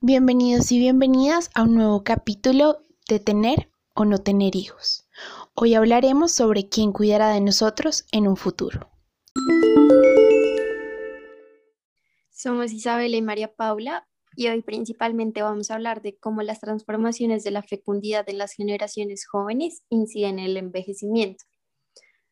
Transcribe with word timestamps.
Bienvenidos 0.00 0.70
y 0.70 0.78
bienvenidas 0.78 1.50
a 1.56 1.64
un 1.64 1.74
nuevo 1.74 2.04
capítulo 2.04 2.78
de 3.08 3.18
Tener 3.18 3.68
o 3.96 4.04
no 4.04 4.18
tener 4.18 4.54
hijos. 4.54 5.08
Hoy 5.54 5.74
hablaremos 5.74 6.30
sobre 6.30 6.68
quién 6.68 6.92
cuidará 6.92 7.30
de 7.30 7.40
nosotros 7.40 8.06
en 8.12 8.28
un 8.28 8.36
futuro. 8.36 8.88
Somos 12.30 12.70
Isabela 12.70 13.16
y 13.16 13.22
María 13.22 13.52
Paula 13.52 14.06
y 14.36 14.46
hoy 14.46 14.62
principalmente 14.62 15.42
vamos 15.42 15.72
a 15.72 15.74
hablar 15.74 16.00
de 16.00 16.16
cómo 16.16 16.42
las 16.42 16.60
transformaciones 16.60 17.42
de 17.42 17.50
la 17.50 17.64
fecundidad 17.64 18.28
en 18.28 18.38
las 18.38 18.52
generaciones 18.52 19.26
jóvenes 19.26 19.82
inciden 19.88 20.38
en 20.38 20.44
el 20.44 20.56
envejecimiento. 20.58 21.44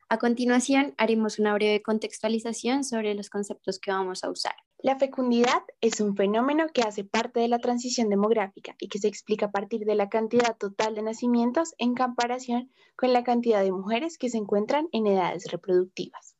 A 0.08 0.18
continuación, 0.18 0.94
haremos 0.98 1.40
una 1.40 1.52
breve 1.52 1.82
contextualización 1.82 2.84
sobre 2.84 3.12
los 3.14 3.28
conceptos 3.28 3.80
que 3.80 3.90
vamos 3.90 4.22
a 4.22 4.30
usar. 4.30 4.54
La 4.86 5.00
fecundidad 5.00 5.64
es 5.80 6.00
un 6.00 6.14
fenómeno 6.14 6.68
que 6.72 6.82
hace 6.82 7.02
parte 7.02 7.40
de 7.40 7.48
la 7.48 7.58
transición 7.58 8.08
demográfica 8.08 8.77
y 8.78 8.86
que 8.86 9.00
se 9.00 9.08
explica 9.08 9.46
a 9.46 9.50
partir 9.50 9.84
de 9.84 9.96
la 9.96 10.08
cantidad 10.08 10.56
total 10.56 10.94
de 10.94 11.02
nacimientos 11.02 11.74
en 11.78 11.96
comparación 11.96 12.70
con 12.94 13.12
la 13.12 13.24
cantidad 13.24 13.64
de 13.64 13.72
mujeres 13.72 14.16
que 14.16 14.30
se 14.30 14.38
encuentran 14.38 14.88
en 14.92 15.08
edades 15.08 15.50
reproductivas. 15.50 16.36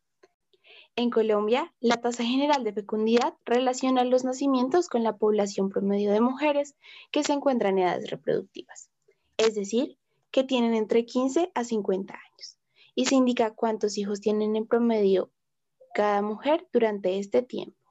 En 0.95 1.10
Colombia, 1.10 1.74
la 1.80 1.96
tasa 1.96 2.23
general 2.23 2.62
de 2.62 2.73
fecundidad 2.73 3.34
relaciona 3.45 4.04
los 4.04 4.23
nacimientos 4.23 4.88
con 4.88 5.02
la 5.02 5.16
población 5.16 5.68
promedio 5.68 6.12
de 6.12 6.20
mujeres 6.20 6.76
que 7.10 7.24
se 7.24 7.32
encuentran 7.32 7.78
en 7.78 7.88
edades 7.88 8.10
reproductivas, 8.10 8.90
es 9.38 9.56
decir, 9.56 9.98
que 10.30 10.45
tienen 10.45 10.74
entre 10.74 11.04
15 11.04 11.51
a 11.52 11.65
50 11.65 12.15
años, 12.15 12.59
y 12.95 13.06
se 13.06 13.16
indica 13.16 13.54
cuántos 13.54 13.98
hijos 13.98 14.20
tienen 14.20 14.54
en 14.54 14.68
promedio 14.68 15.32
cada 15.95 16.23
mujer 16.23 16.68
durante 16.73 17.18
este 17.18 17.42
tiempo. 17.42 17.85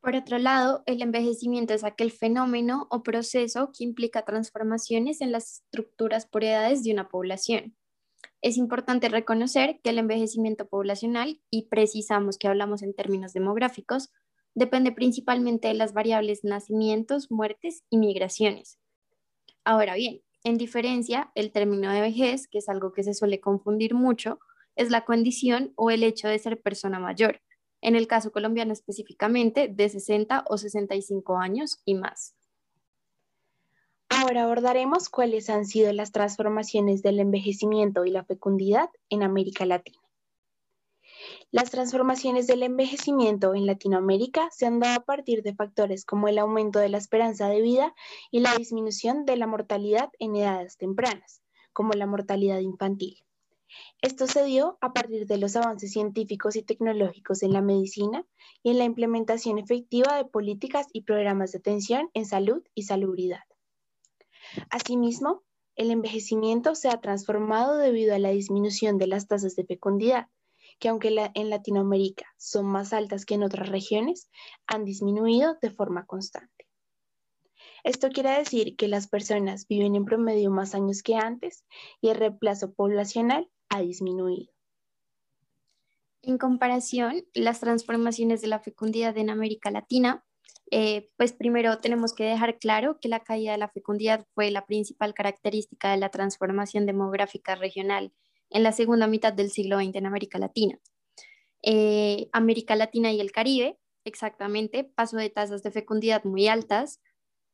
Por 0.00 0.14
otro 0.14 0.38
lado, 0.38 0.82
el 0.86 1.02
envejecimiento 1.02 1.74
es 1.74 1.82
aquel 1.82 2.12
fenómeno 2.12 2.86
o 2.90 3.02
proceso 3.02 3.72
que 3.76 3.84
implica 3.84 4.24
transformaciones 4.24 5.20
en 5.20 5.32
las 5.32 5.62
estructuras 5.62 6.26
por 6.26 6.44
edades 6.44 6.84
de 6.84 6.92
una 6.92 7.08
población. 7.08 7.76
Es 8.40 8.56
importante 8.56 9.08
reconocer 9.08 9.80
que 9.82 9.90
el 9.90 9.98
envejecimiento 9.98 10.68
poblacional, 10.68 11.40
y 11.50 11.68
precisamos 11.68 12.38
que 12.38 12.46
hablamos 12.46 12.82
en 12.82 12.94
términos 12.94 13.32
demográficos, 13.32 14.10
depende 14.54 14.92
principalmente 14.92 15.68
de 15.68 15.74
las 15.74 15.92
variables 15.92 16.44
nacimientos, 16.44 17.30
muertes 17.30 17.82
y 17.90 17.98
migraciones. 17.98 18.78
Ahora 19.64 19.94
bien, 19.94 20.22
en 20.44 20.56
diferencia, 20.56 21.32
el 21.34 21.50
término 21.50 21.92
de 21.92 22.00
vejez, 22.00 22.46
que 22.46 22.58
es 22.58 22.68
algo 22.68 22.92
que 22.92 23.02
se 23.02 23.14
suele 23.14 23.40
confundir 23.40 23.94
mucho, 23.94 24.38
es 24.76 24.90
la 24.90 25.04
condición 25.04 25.72
o 25.74 25.90
el 25.90 26.04
hecho 26.04 26.28
de 26.28 26.38
ser 26.38 26.60
persona 26.62 27.00
mayor 27.00 27.40
en 27.80 27.96
el 27.96 28.06
caso 28.06 28.32
colombiano 28.32 28.72
específicamente 28.72 29.68
de 29.68 29.88
60 29.88 30.44
o 30.48 30.58
65 30.58 31.38
años 31.38 31.80
y 31.84 31.94
más. 31.94 32.34
Ahora 34.08 34.44
abordaremos 34.44 35.08
cuáles 35.08 35.50
han 35.50 35.66
sido 35.66 35.92
las 35.92 36.12
transformaciones 36.12 37.02
del 37.02 37.20
envejecimiento 37.20 38.04
y 38.04 38.10
la 38.10 38.24
fecundidad 38.24 38.88
en 39.10 39.22
América 39.22 39.66
Latina. 39.66 39.98
Las 41.50 41.70
transformaciones 41.70 42.46
del 42.46 42.62
envejecimiento 42.62 43.54
en 43.54 43.66
Latinoamérica 43.66 44.48
se 44.52 44.66
han 44.66 44.80
dado 44.80 45.00
a 45.00 45.04
partir 45.04 45.42
de 45.42 45.54
factores 45.54 46.04
como 46.04 46.28
el 46.28 46.38
aumento 46.38 46.78
de 46.78 46.88
la 46.88 46.98
esperanza 46.98 47.48
de 47.48 47.62
vida 47.62 47.94
y 48.30 48.40
la 48.40 48.54
disminución 48.56 49.24
de 49.24 49.36
la 49.36 49.46
mortalidad 49.46 50.10
en 50.18 50.36
edades 50.36 50.76
tempranas, 50.76 51.42
como 51.72 51.92
la 51.92 52.06
mortalidad 52.06 52.60
infantil. 52.60 53.22
Esto 54.00 54.26
se 54.26 54.44
dio 54.44 54.78
a 54.80 54.92
partir 54.92 55.26
de 55.26 55.38
los 55.38 55.56
avances 55.56 55.92
científicos 55.92 56.56
y 56.56 56.62
tecnológicos 56.62 57.42
en 57.42 57.52
la 57.52 57.60
medicina 57.60 58.24
y 58.62 58.70
en 58.70 58.78
la 58.78 58.84
implementación 58.84 59.58
efectiva 59.58 60.16
de 60.16 60.24
políticas 60.24 60.86
y 60.92 61.02
programas 61.02 61.52
de 61.52 61.58
atención 61.58 62.08
en 62.14 62.24
salud 62.24 62.62
y 62.74 62.84
salubridad. 62.84 63.42
Asimismo, 64.70 65.42
el 65.74 65.90
envejecimiento 65.90 66.74
se 66.74 66.88
ha 66.88 67.00
transformado 67.00 67.76
debido 67.76 68.14
a 68.14 68.18
la 68.18 68.30
disminución 68.30 68.98
de 68.98 69.06
las 69.06 69.26
tasas 69.26 69.56
de 69.56 69.64
fecundidad, 69.64 70.28
que 70.78 70.88
aunque 70.88 71.30
en 71.34 71.50
Latinoamérica 71.50 72.26
son 72.36 72.66
más 72.66 72.92
altas 72.92 73.24
que 73.24 73.34
en 73.34 73.42
otras 73.42 73.68
regiones, 73.68 74.30
han 74.66 74.84
disminuido 74.84 75.56
de 75.60 75.70
forma 75.70 76.06
constante. 76.06 76.66
Esto 77.84 78.10
quiere 78.10 78.30
decir 78.30 78.76
que 78.76 78.88
las 78.88 79.08
personas 79.08 79.66
viven 79.66 79.94
en 79.94 80.04
promedio 80.04 80.50
más 80.50 80.74
años 80.74 81.02
que 81.02 81.16
antes 81.16 81.64
y 82.00 82.08
el 82.08 82.16
reemplazo 82.16 82.72
poblacional 82.72 83.50
ha 83.68 83.80
disminuido. 83.80 84.50
En 86.22 86.36
comparación, 86.38 87.24
las 87.34 87.60
transformaciones 87.60 88.40
de 88.42 88.48
la 88.48 88.58
fecundidad 88.58 89.16
en 89.16 89.30
América 89.30 89.70
Latina, 89.70 90.24
eh, 90.70 91.10
pues 91.16 91.32
primero 91.32 91.78
tenemos 91.78 92.12
que 92.12 92.24
dejar 92.24 92.58
claro 92.58 92.98
que 93.00 93.08
la 93.08 93.20
caída 93.20 93.52
de 93.52 93.58
la 93.58 93.68
fecundidad 93.68 94.26
fue 94.34 94.50
la 94.50 94.66
principal 94.66 95.14
característica 95.14 95.90
de 95.90 95.96
la 95.96 96.10
transformación 96.10 96.84
demográfica 96.86 97.54
regional 97.54 98.12
en 98.50 98.62
la 98.62 98.72
segunda 98.72 99.06
mitad 99.06 99.32
del 99.32 99.50
siglo 99.50 99.78
XX 99.78 99.96
en 99.96 100.06
América 100.06 100.38
Latina. 100.38 100.78
Eh, 101.62 102.28
América 102.32 102.76
Latina 102.76 103.12
y 103.12 103.20
el 103.20 103.32
Caribe, 103.32 103.78
exactamente, 104.04 104.84
pasó 104.84 105.16
de 105.16 105.30
tasas 105.30 105.62
de 105.62 105.70
fecundidad 105.70 106.24
muy 106.24 106.48
altas 106.48 107.00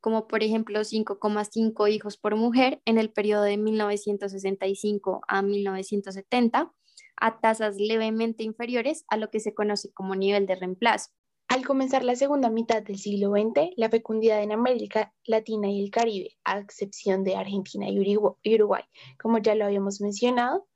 como 0.05 0.27
por 0.27 0.43
ejemplo 0.43 0.81
5,5 0.81 1.91
hijos 1.91 2.19
por 2.19 2.37
mujer 2.37 2.83
en 2.85 2.99
el 2.99 3.11
periodo 3.11 3.45
de 3.45 3.57
1965 3.57 5.23
a 5.27 5.41
1970, 5.41 6.71
a 7.17 7.41
tasas 7.41 7.77
levemente 7.79 8.45
inferiores 8.45 9.07
a 9.09 9.17
lo 9.17 9.31
que 9.31 9.41
se 9.41 9.55
conoce 9.55 9.95
como 9.95 10.15
nivel 10.15 10.45
de 10.45 10.57
reemplazo. 10.57 11.09
Al 11.49 11.65
comenzar 11.65 12.05
la 12.05 12.17
segunda 12.17 12.51
mitad 12.51 12.83
del 12.83 12.99
siglo 12.99 13.31
XX, 13.31 13.71
la 13.79 13.89
fecundidad 13.89 14.43
en 14.43 14.53
América 14.53 15.15
Latina 15.25 15.71
y 15.71 15.83
el 15.83 15.91
Caribe, 15.91 16.37
a 16.45 16.59
excepción 16.59 17.25
de 17.25 17.37
Argentina 17.37 17.89
y 17.89 17.99
Uruguay, 17.99 18.83
como 19.19 19.39
ya 19.39 19.55
lo 19.55 19.65
habíamos 19.65 20.03
mencionado, 20.03 20.69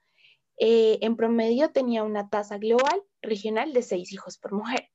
eh, 0.59 1.01
en 1.03 1.17
promedio 1.17 1.71
tenía 1.71 2.03
una 2.03 2.31
tasa 2.31 2.57
global 2.57 3.03
regional 3.21 3.75
de 3.75 3.83
6 3.83 4.11
hijos 4.11 4.39
por 4.39 4.55
mujer. 4.55 4.89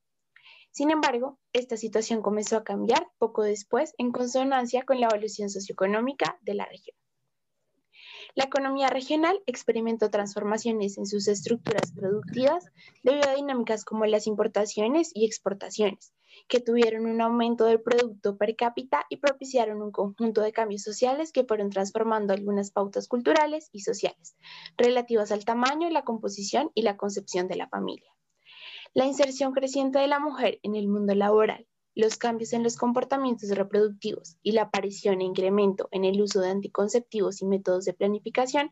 Sin 0.74 0.90
embargo, 0.90 1.38
esta 1.54 1.78
situación 1.78 2.24
comenzó 2.24 2.58
a 2.58 2.64
cambiar 2.64 3.08
poco 3.20 3.44
después 3.44 3.94
en 4.00 4.12
consonancia 4.12 4.82
con 4.82 5.00
la 5.00 5.06
evolución 5.06 5.52
socioeconómica 5.52 6.40
de 6.42 6.56
la 6.56 6.66
región. 6.66 6.98
La 8.34 8.46
economía 8.46 8.88
regional 8.88 9.40
experimentó 9.46 10.10
transformaciones 10.10 10.98
en 10.98 11.06
sus 11.06 11.28
estructuras 11.28 11.92
productivas 11.92 12.66
debido 13.04 13.30
a 13.30 13.36
dinámicas 13.36 13.86
como 13.86 14.08
las 14.08 14.26
importaciones 14.26 15.12
y 15.14 15.28
exportaciones, 15.28 16.12
que 16.48 16.60
tuvieron 16.60 17.06
un 17.06 17.22
aumento 17.22 17.66
del 17.66 17.80
producto 17.80 18.36
per 18.36 18.56
cápita 18.56 19.06
y 19.10 19.18
propiciaron 19.18 19.80
un 19.84 19.92
conjunto 19.92 20.42
de 20.42 20.54
cambios 20.54 20.82
sociales 20.82 21.32
que 21.32 21.44
fueron 21.44 21.70
transformando 21.70 22.34
algunas 22.34 22.72
pautas 22.72 23.08
culturales 23.08 23.70
y 23.72 23.82
sociales 23.82 24.36
relativas 24.76 25.32
al 25.32 25.46
tamaño, 25.46 25.92
la 25.92 26.04
composición 26.04 26.72
y 26.74 26.82
la 26.82 26.98
concepción 26.98 27.48
de 27.48 27.58
la 27.58 27.70
familia 27.70 28.12
la 28.94 29.06
inserción 29.06 29.54
creciente 29.54 30.00
de 30.00 30.08
la 30.08 30.20
mujer 30.20 30.60
en 30.62 30.76
el 30.76 30.88
mundo 30.88 31.16
laboral, 31.16 31.68
los 31.96 32.18
cambios 32.18 32.54
en 32.54 32.64
los 32.64 32.78
comportamientos 32.78 33.50
reproductivos 33.50 34.38
y 34.44 34.52
la 34.52 34.64
aparición 34.64 35.22
e 35.22 35.26
incremento 35.26 35.90
en 35.92 36.06
el 36.06 36.22
uso 36.22 36.42
de 36.42 36.50
anticonceptivos 36.50 37.42
y 37.42 37.46
métodos 37.46 37.86
de 37.86 37.94
planificación 37.94 38.72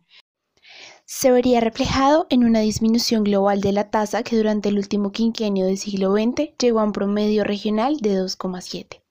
se 1.06 1.32
vería 1.32 1.60
reflejado 1.60 2.28
en 2.30 2.44
una 2.44 2.60
disminución 2.60 3.24
global 3.24 3.62
de 3.62 3.72
la 3.72 3.90
tasa 3.90 4.22
que 4.22 4.38
durante 4.38 4.70
el 4.70 4.78
último 4.78 5.12
quinquenio 5.12 5.66
del 5.66 5.80
siglo 5.80 6.14
XX 6.14 6.56
llegó 6.60 6.80
a 6.80 6.84
un 6.84 6.94
promedio 6.94 7.44
regional 7.44 7.98
de 7.98 8.22
2,7, 8.22 9.02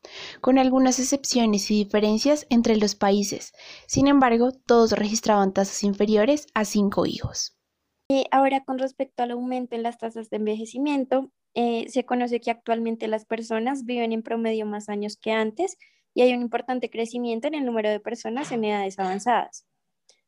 con 0.40 0.58
algunas 0.58 1.00
excepciones 1.00 1.70
y 1.70 1.84
diferencias 1.84 2.46
entre 2.50 2.76
los 2.76 2.94
países. 2.94 3.52
Sin 3.86 4.06
embargo, 4.06 4.52
todos 4.52 4.92
registraban 4.92 5.52
tasas 5.52 5.82
inferiores 5.82 6.46
a 6.54 6.64
5 6.64 7.04
hijos. 7.06 7.59
Eh, 8.12 8.24
ahora, 8.32 8.64
con 8.64 8.80
respecto 8.80 9.22
al 9.22 9.30
aumento 9.30 9.76
en 9.76 9.84
las 9.84 9.96
tasas 9.96 10.30
de 10.30 10.38
envejecimiento, 10.38 11.30
eh, 11.54 11.88
se 11.90 12.04
conoce 12.04 12.40
que 12.40 12.50
actualmente 12.50 13.06
las 13.06 13.24
personas 13.24 13.84
viven 13.84 14.10
en 14.10 14.24
promedio 14.24 14.66
más 14.66 14.88
años 14.88 15.16
que 15.16 15.30
antes 15.30 15.76
y 16.12 16.22
hay 16.22 16.34
un 16.34 16.42
importante 16.42 16.90
crecimiento 16.90 17.46
en 17.46 17.54
el 17.54 17.64
número 17.64 17.88
de 17.88 18.00
personas 18.00 18.50
en 18.50 18.64
edades 18.64 18.98
avanzadas. 18.98 19.64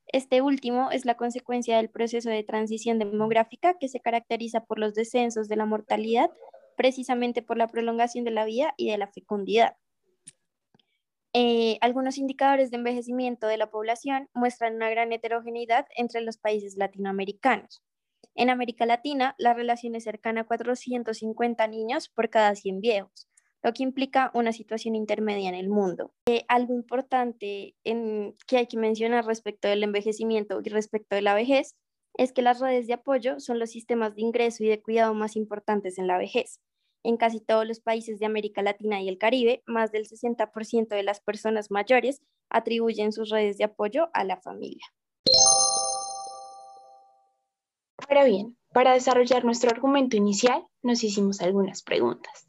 Este 0.06 0.42
último 0.42 0.92
es 0.92 1.04
la 1.04 1.16
consecuencia 1.16 1.76
del 1.76 1.90
proceso 1.90 2.30
de 2.30 2.44
transición 2.44 3.00
demográfica 3.00 3.76
que 3.80 3.88
se 3.88 3.98
caracteriza 3.98 4.64
por 4.64 4.78
los 4.78 4.94
descensos 4.94 5.48
de 5.48 5.56
la 5.56 5.66
mortalidad, 5.66 6.30
precisamente 6.76 7.42
por 7.42 7.58
la 7.58 7.66
prolongación 7.66 8.24
de 8.24 8.30
la 8.30 8.44
vida 8.44 8.74
y 8.76 8.92
de 8.92 8.98
la 8.98 9.08
fecundidad. 9.08 9.74
Eh, 11.34 11.78
algunos 11.80 12.18
indicadores 12.18 12.70
de 12.70 12.76
envejecimiento 12.76 13.46
de 13.46 13.56
la 13.56 13.70
población 13.70 14.28
muestran 14.34 14.74
una 14.74 14.90
gran 14.90 15.12
heterogeneidad 15.12 15.86
entre 15.96 16.20
los 16.20 16.36
países 16.36 16.76
latinoamericanos. 16.76 17.82
En 18.34 18.50
América 18.50 18.84
Latina, 18.84 19.34
la 19.38 19.54
relación 19.54 19.94
es 19.94 20.04
cercana 20.04 20.42
a 20.42 20.44
450 20.44 21.66
niños 21.68 22.08
por 22.08 22.28
cada 22.28 22.54
100 22.54 22.80
viejos, 22.80 23.28
lo 23.62 23.72
que 23.72 23.82
implica 23.82 24.30
una 24.34 24.52
situación 24.52 24.94
intermedia 24.94 25.48
en 25.48 25.54
el 25.54 25.70
mundo. 25.70 26.12
Eh, 26.28 26.44
algo 26.48 26.74
importante 26.74 27.76
en, 27.84 28.34
que 28.46 28.58
hay 28.58 28.66
que 28.66 28.76
mencionar 28.76 29.24
respecto 29.24 29.68
del 29.68 29.84
envejecimiento 29.84 30.60
y 30.62 30.68
respecto 30.68 31.16
de 31.16 31.22
la 31.22 31.34
vejez 31.34 31.76
es 32.14 32.32
que 32.34 32.42
las 32.42 32.60
redes 32.60 32.86
de 32.86 32.94
apoyo 32.94 33.40
son 33.40 33.58
los 33.58 33.70
sistemas 33.70 34.14
de 34.14 34.22
ingreso 34.22 34.64
y 34.64 34.68
de 34.68 34.82
cuidado 34.82 35.14
más 35.14 35.36
importantes 35.36 35.98
en 35.98 36.06
la 36.06 36.18
vejez 36.18 36.60
En 37.04 37.16
casi 37.16 37.40
todos 37.40 37.66
los 37.66 37.80
países 37.80 38.18
de 38.18 38.26
América 38.26 38.62
Latina 38.62 39.02
y 39.02 39.08
el 39.08 39.18
Caribe, 39.18 39.62
más 39.66 39.90
del 39.90 40.06
60% 40.06 40.88
de 40.88 41.02
las 41.02 41.20
personas 41.20 41.70
mayores 41.70 42.22
atribuyen 42.48 43.12
sus 43.12 43.30
redes 43.30 43.58
de 43.58 43.64
apoyo 43.64 44.08
a 44.12 44.24
la 44.24 44.36
familia. 44.36 44.86
Ahora 48.08 48.24
bien, 48.24 48.56
para 48.72 48.92
desarrollar 48.92 49.44
nuestro 49.44 49.70
argumento 49.70 50.16
inicial, 50.16 50.66
nos 50.82 51.02
hicimos 51.02 51.40
algunas 51.40 51.82
preguntas, 51.82 52.46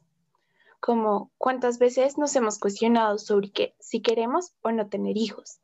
como 0.79 1.31
cuántas 1.38 1.79
veces 1.79 2.17
nos 2.17 2.35
hemos 2.35 2.59
cuestionado 2.59 3.17
sobre 3.17 3.51
que, 3.51 3.75
si 3.79 4.01
queremos 4.01 4.53
o 4.61 4.71
no 4.71 4.88
tener 4.89 5.17
hijos, 5.17 5.61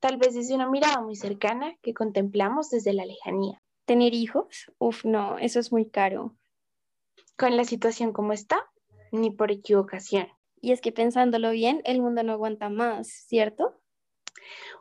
tal 0.00 0.16
vez 0.16 0.34
desde 0.34 0.54
una 0.54 0.70
mirada 0.70 1.00
muy 1.00 1.16
cercana 1.16 1.76
que 1.82 1.94
contemplamos 1.94 2.70
desde 2.70 2.92
la 2.92 3.04
lejanía. 3.04 3.62
¿Tener 3.84 4.14
hijos? 4.14 4.70
Uf, 4.78 5.04
no, 5.04 5.38
eso 5.38 5.58
es 5.58 5.72
muy 5.72 5.88
caro. 5.88 6.36
Con 7.36 7.56
la 7.56 7.64
situación 7.64 8.12
como 8.12 8.32
está, 8.32 8.64
ni 9.10 9.30
por 9.30 9.50
equivocación. 9.50 10.28
Y 10.60 10.72
es 10.72 10.80
que 10.80 10.92
pensándolo 10.92 11.50
bien, 11.50 11.82
el 11.84 12.00
mundo 12.00 12.22
no 12.22 12.32
aguanta 12.32 12.68
más, 12.68 13.08
¿cierto? 13.08 13.80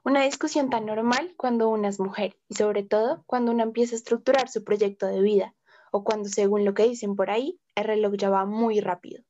Una 0.03 0.23
discusión 0.23 0.69
tan 0.69 0.85
normal 0.85 1.33
cuando 1.37 1.69
una 1.69 1.89
es 1.89 1.99
mujer 1.99 2.37
y 2.47 2.55
sobre 2.55 2.83
todo 2.83 3.23
cuando 3.27 3.51
una 3.51 3.63
empieza 3.63 3.95
a 3.95 3.97
estructurar 3.97 4.49
su 4.49 4.63
proyecto 4.63 5.05
de 5.07 5.21
vida 5.21 5.55
o 5.91 6.03
cuando 6.03 6.29
según 6.29 6.65
lo 6.65 6.73
que 6.73 6.87
dicen 6.87 7.15
por 7.15 7.29
ahí, 7.29 7.59
el 7.75 7.83
reloj 7.83 8.13
ya 8.15 8.29
va 8.29 8.45
muy 8.45 8.79
rápido. 8.79 9.23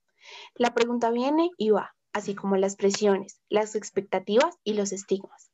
La 0.56 0.74
pregunta 0.74 1.10
viene 1.10 1.50
y 1.58 1.72
va, 1.72 1.96
así 2.14 2.36
como 2.36 2.56
las 2.56 2.76
presiones, 2.76 3.42
las 3.50 3.76
expectativas 3.76 4.58
y 4.64 4.74
los 4.74 4.92
estigmas, 4.92 5.52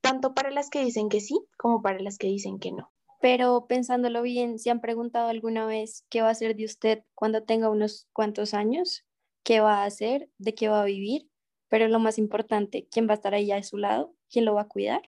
tanto 0.00 0.34
para 0.34 0.50
las 0.50 0.68
que 0.70 0.84
dicen 0.84 1.08
que 1.08 1.20
sí 1.20 1.40
como 1.56 1.82
para 1.82 2.00
las 2.00 2.18
que 2.18 2.26
dicen 2.26 2.58
que 2.58 2.72
no. 2.72 2.92
Pero 3.20 3.66
pensándolo 3.68 4.22
bien, 4.22 4.58
¿se 4.58 4.70
han 4.70 4.80
preguntado 4.80 5.28
alguna 5.28 5.66
vez 5.66 6.06
qué 6.08 6.22
va 6.22 6.28
a 6.28 6.32
hacer 6.32 6.56
de 6.56 6.64
usted 6.64 7.04
cuando 7.14 7.42
tenga 7.42 7.68
unos 7.68 8.08
cuantos 8.12 8.54
años? 8.54 9.04
¿Qué 9.44 9.60
va 9.60 9.82
a 9.82 9.84
hacer? 9.84 10.30
¿De 10.38 10.54
qué 10.54 10.68
va 10.68 10.82
a 10.82 10.86
vivir? 10.86 11.28
Pero 11.68 11.86
lo 11.88 11.98
más 11.98 12.18
importante, 12.18 12.88
¿quién 12.90 13.06
va 13.06 13.12
a 13.12 13.14
estar 13.14 13.34
ahí 13.34 13.52
a 13.52 13.62
su 13.62 13.76
lado? 13.76 14.14
¿Quién 14.30 14.46
lo 14.46 14.54
va 14.54 14.62
a 14.62 14.68
cuidar? 14.68 15.02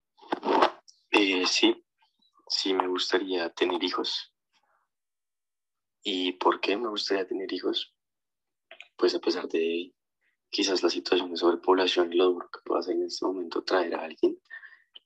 Eh, 1.10 1.44
sí, 1.46 1.84
sí 2.49 2.72
me 2.72 2.88
gustaría 2.88 3.50
tener 3.50 3.82
hijos. 3.84 4.32
¿Y 6.02 6.32
por 6.32 6.61
qué 6.61 6.76
me 6.76 6.88
gustaría 6.88 7.26
tener 7.26 7.52
hijos? 7.52 7.94
Pues 8.96 9.14
a 9.14 9.20
pesar 9.20 9.49
de 9.49 9.93
quizás 10.50 10.82
la 10.82 10.90
situación 10.90 11.31
de 11.31 11.37
sobrepoblación 11.37 12.12
y 12.12 12.16
lo 12.16 12.26
duro 12.26 12.50
que 12.50 12.61
pueda 12.64 12.82
ser 12.82 12.96
en 12.96 13.04
este 13.04 13.26
momento 13.26 13.62
traer 13.62 13.94
a 13.94 14.04
alguien, 14.04 14.38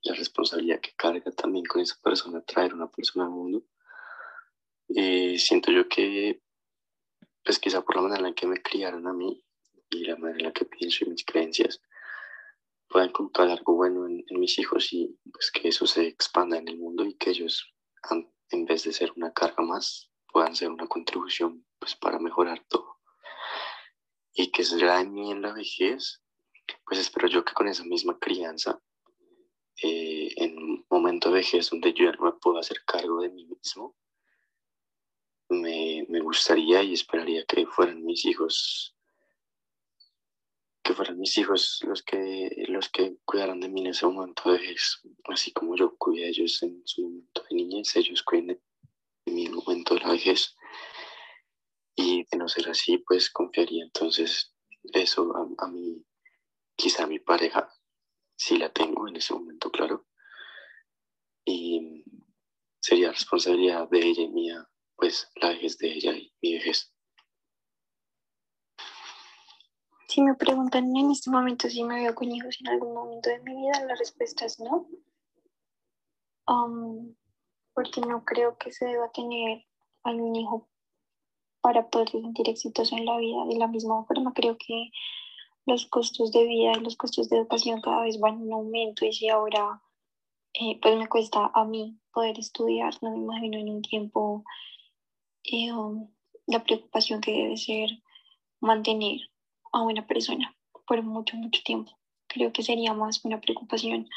la 0.02 0.14
responsabilidad 0.14 0.80
que 0.80 0.94
carga 0.96 1.30
también 1.30 1.64
con 1.64 1.80
esa 1.80 1.96
persona 2.02 2.42
traer 2.42 2.74
una 2.74 2.90
persona 2.90 3.24
al 3.24 3.30
mundo, 3.30 3.64
eh, 4.94 5.38
siento 5.38 5.70
yo 5.70 5.88
que, 5.88 6.42
pues 7.44 7.58
quizá 7.58 7.82
por 7.82 7.96
la 7.96 8.02
manera 8.02 8.18
en 8.20 8.26
la 8.26 8.34
que 8.34 8.46
me 8.46 8.62
criaron 8.62 9.06
a 9.06 9.12
mí, 9.12 9.44
y 9.90 10.04
la 10.04 10.16
manera 10.16 10.38
en 10.38 10.44
la 10.46 10.52
que 10.52 10.64
pienso 10.64 11.04
y 11.04 11.10
mis 11.10 11.24
creencias 11.24 11.80
puedan 12.88 13.08
encontrar 13.08 13.48
algo 13.48 13.74
bueno 13.74 14.06
en, 14.06 14.24
mis 14.38 14.58
hijos 14.58 14.92
y 14.92 15.18
pues 15.30 15.50
que 15.50 15.68
eso 15.68 15.86
se 15.86 16.06
expanda 16.06 16.58
en 16.58 16.68
el 16.68 16.78
mundo 16.78 17.04
y 17.04 17.14
que 17.14 17.30
ellos 17.30 17.72
en 18.50 18.64
vez 18.64 18.84
de 18.84 18.92
ser 18.92 19.12
una 19.16 19.32
carga 19.32 19.62
más 19.62 20.10
puedan 20.26 20.56
ser 20.56 20.70
una 20.70 20.86
contribución 20.86 21.64
pues 21.78 21.94
para 21.94 22.18
mejorar 22.18 22.64
todo. 22.68 23.00
Y 24.34 24.50
que 24.50 24.64
será 24.64 25.00
en 25.00 25.12
mí 25.12 25.30
en 25.30 25.42
la 25.42 25.52
vejez 25.52 26.22
pues 26.86 26.98
espero 26.98 27.28
yo 27.28 27.44
que 27.44 27.54
con 27.54 27.68
esa 27.68 27.84
misma 27.84 28.18
crianza 28.18 28.80
eh, 29.82 30.32
en 30.36 30.58
un 30.58 30.86
momento 30.90 31.28
de 31.28 31.36
vejez 31.36 31.70
donde 31.70 31.92
yo 31.92 32.10
no 32.12 32.24
me 32.24 32.32
puedo 32.32 32.58
hacer 32.58 32.84
cargo 32.84 33.20
de 33.20 33.30
mí 33.30 33.44
mismo 33.44 33.94
me, 35.48 36.06
me 36.08 36.20
gustaría 36.20 36.82
y 36.82 36.94
esperaría 36.94 37.44
que 37.44 37.66
fueran 37.66 38.04
mis 38.04 38.24
hijos 38.24 38.96
que 40.82 40.94
fueran 40.94 41.18
mis 41.18 41.36
hijos 41.38 41.80
los 41.86 42.02
que, 42.02 42.64
los 42.68 42.88
que 42.88 43.16
cuidaran 43.24 43.60
de 43.60 43.68
mí 43.68 43.82
en 43.82 43.88
ese 43.88 44.06
momento 44.06 44.50
de 44.50 44.58
vejez, 44.58 45.00
así 45.28 45.52
como 45.52 45.76
yo 45.76 45.96
cuidé 45.96 46.24
de 46.24 46.28
ellos 46.30 46.62
en 46.62 46.82
su 46.84 47.02
momento 47.02 47.44
de 47.48 47.56
niñez, 47.56 47.94
ellos 47.96 48.22
cuiden 48.22 48.60
en 49.26 49.38
el 49.38 49.52
momento 49.52 49.94
de 49.94 50.00
la 50.00 50.10
vejez. 50.10 50.56
Y 51.94 52.24
de 52.24 52.36
no 52.36 52.48
ser 52.48 52.68
así, 52.68 52.98
pues 52.98 53.30
confiaría 53.30 53.84
entonces 53.84 54.54
eso 54.92 55.32
a, 55.36 55.64
a 55.64 55.68
mí, 55.68 56.04
quizá 56.74 57.04
a 57.04 57.06
mi 57.06 57.20
pareja, 57.20 57.68
si 58.42 58.58
la 58.58 58.72
tengo 58.72 59.06
en 59.06 59.16
ese 59.16 59.34
momento, 59.34 59.70
claro. 59.70 60.04
Y 61.44 62.04
sería 62.80 63.12
responsabilidad 63.12 63.88
de 63.88 64.00
ella 64.00 64.22
y 64.22 64.28
mía, 64.28 64.68
pues 64.96 65.30
la 65.36 65.50
vejez 65.50 65.78
de 65.78 65.92
ella 65.92 66.12
y 66.12 66.34
mi 66.42 66.54
vejez. 66.54 66.92
Si 70.08 70.20
me 70.20 70.34
preguntan 70.34 70.94
en 70.96 71.12
este 71.12 71.30
momento 71.30 71.70
si 71.70 71.84
me 71.84 72.02
veo 72.02 72.14
con 72.14 72.30
hijos 72.30 72.58
en 72.60 72.68
algún 72.68 72.94
momento 72.94 73.30
de 73.30 73.38
mi 73.40 73.54
vida, 73.54 73.84
la 73.84 73.94
respuesta 73.94 74.44
es 74.44 74.58
no. 74.58 74.88
Um, 76.48 77.14
porque 77.74 78.00
no 78.00 78.24
creo 78.24 78.58
que 78.58 78.72
se 78.72 78.86
deba 78.86 79.10
tener 79.12 79.64
algún 80.02 80.34
hijo 80.34 80.68
para 81.60 81.88
poder 81.88 82.10
sentir 82.10 82.48
exitoso 82.48 82.96
en 82.96 83.06
la 83.06 83.16
vida. 83.18 83.46
De 83.46 83.56
la 83.56 83.68
misma 83.68 84.04
forma, 84.04 84.34
creo 84.34 84.58
que 84.58 84.90
los 85.66 85.86
costos 85.86 86.32
de 86.32 86.44
vida 86.46 86.72
y 86.76 86.80
los 86.80 86.96
costos 86.96 87.28
de 87.28 87.38
educación 87.38 87.80
cada 87.80 88.02
vez 88.02 88.18
van 88.18 88.42
en 88.42 88.52
aumento 88.52 89.04
y 89.04 89.12
si 89.12 89.28
ahora 89.28 89.82
eh, 90.54 90.78
pues 90.80 90.96
me 90.96 91.08
cuesta 91.08 91.50
a 91.54 91.64
mí 91.64 91.98
poder 92.12 92.38
estudiar, 92.38 92.94
no 93.00 93.10
me 93.10 93.18
imagino 93.18 93.58
en 93.58 93.70
un 93.70 93.82
tiempo 93.82 94.44
eh, 95.44 95.72
um, 95.72 96.12
la 96.46 96.62
preocupación 96.62 97.20
que 97.20 97.32
debe 97.32 97.56
ser 97.56 97.90
mantener 98.60 99.20
a 99.72 99.82
una 99.82 100.06
persona 100.06 100.56
por 100.86 101.02
mucho, 101.02 101.36
mucho 101.36 101.62
tiempo. 101.64 101.92
Creo 102.26 102.52
que 102.52 102.62
sería 102.62 102.92
más 102.92 103.24
una 103.24 103.40
preocupación 103.40 104.08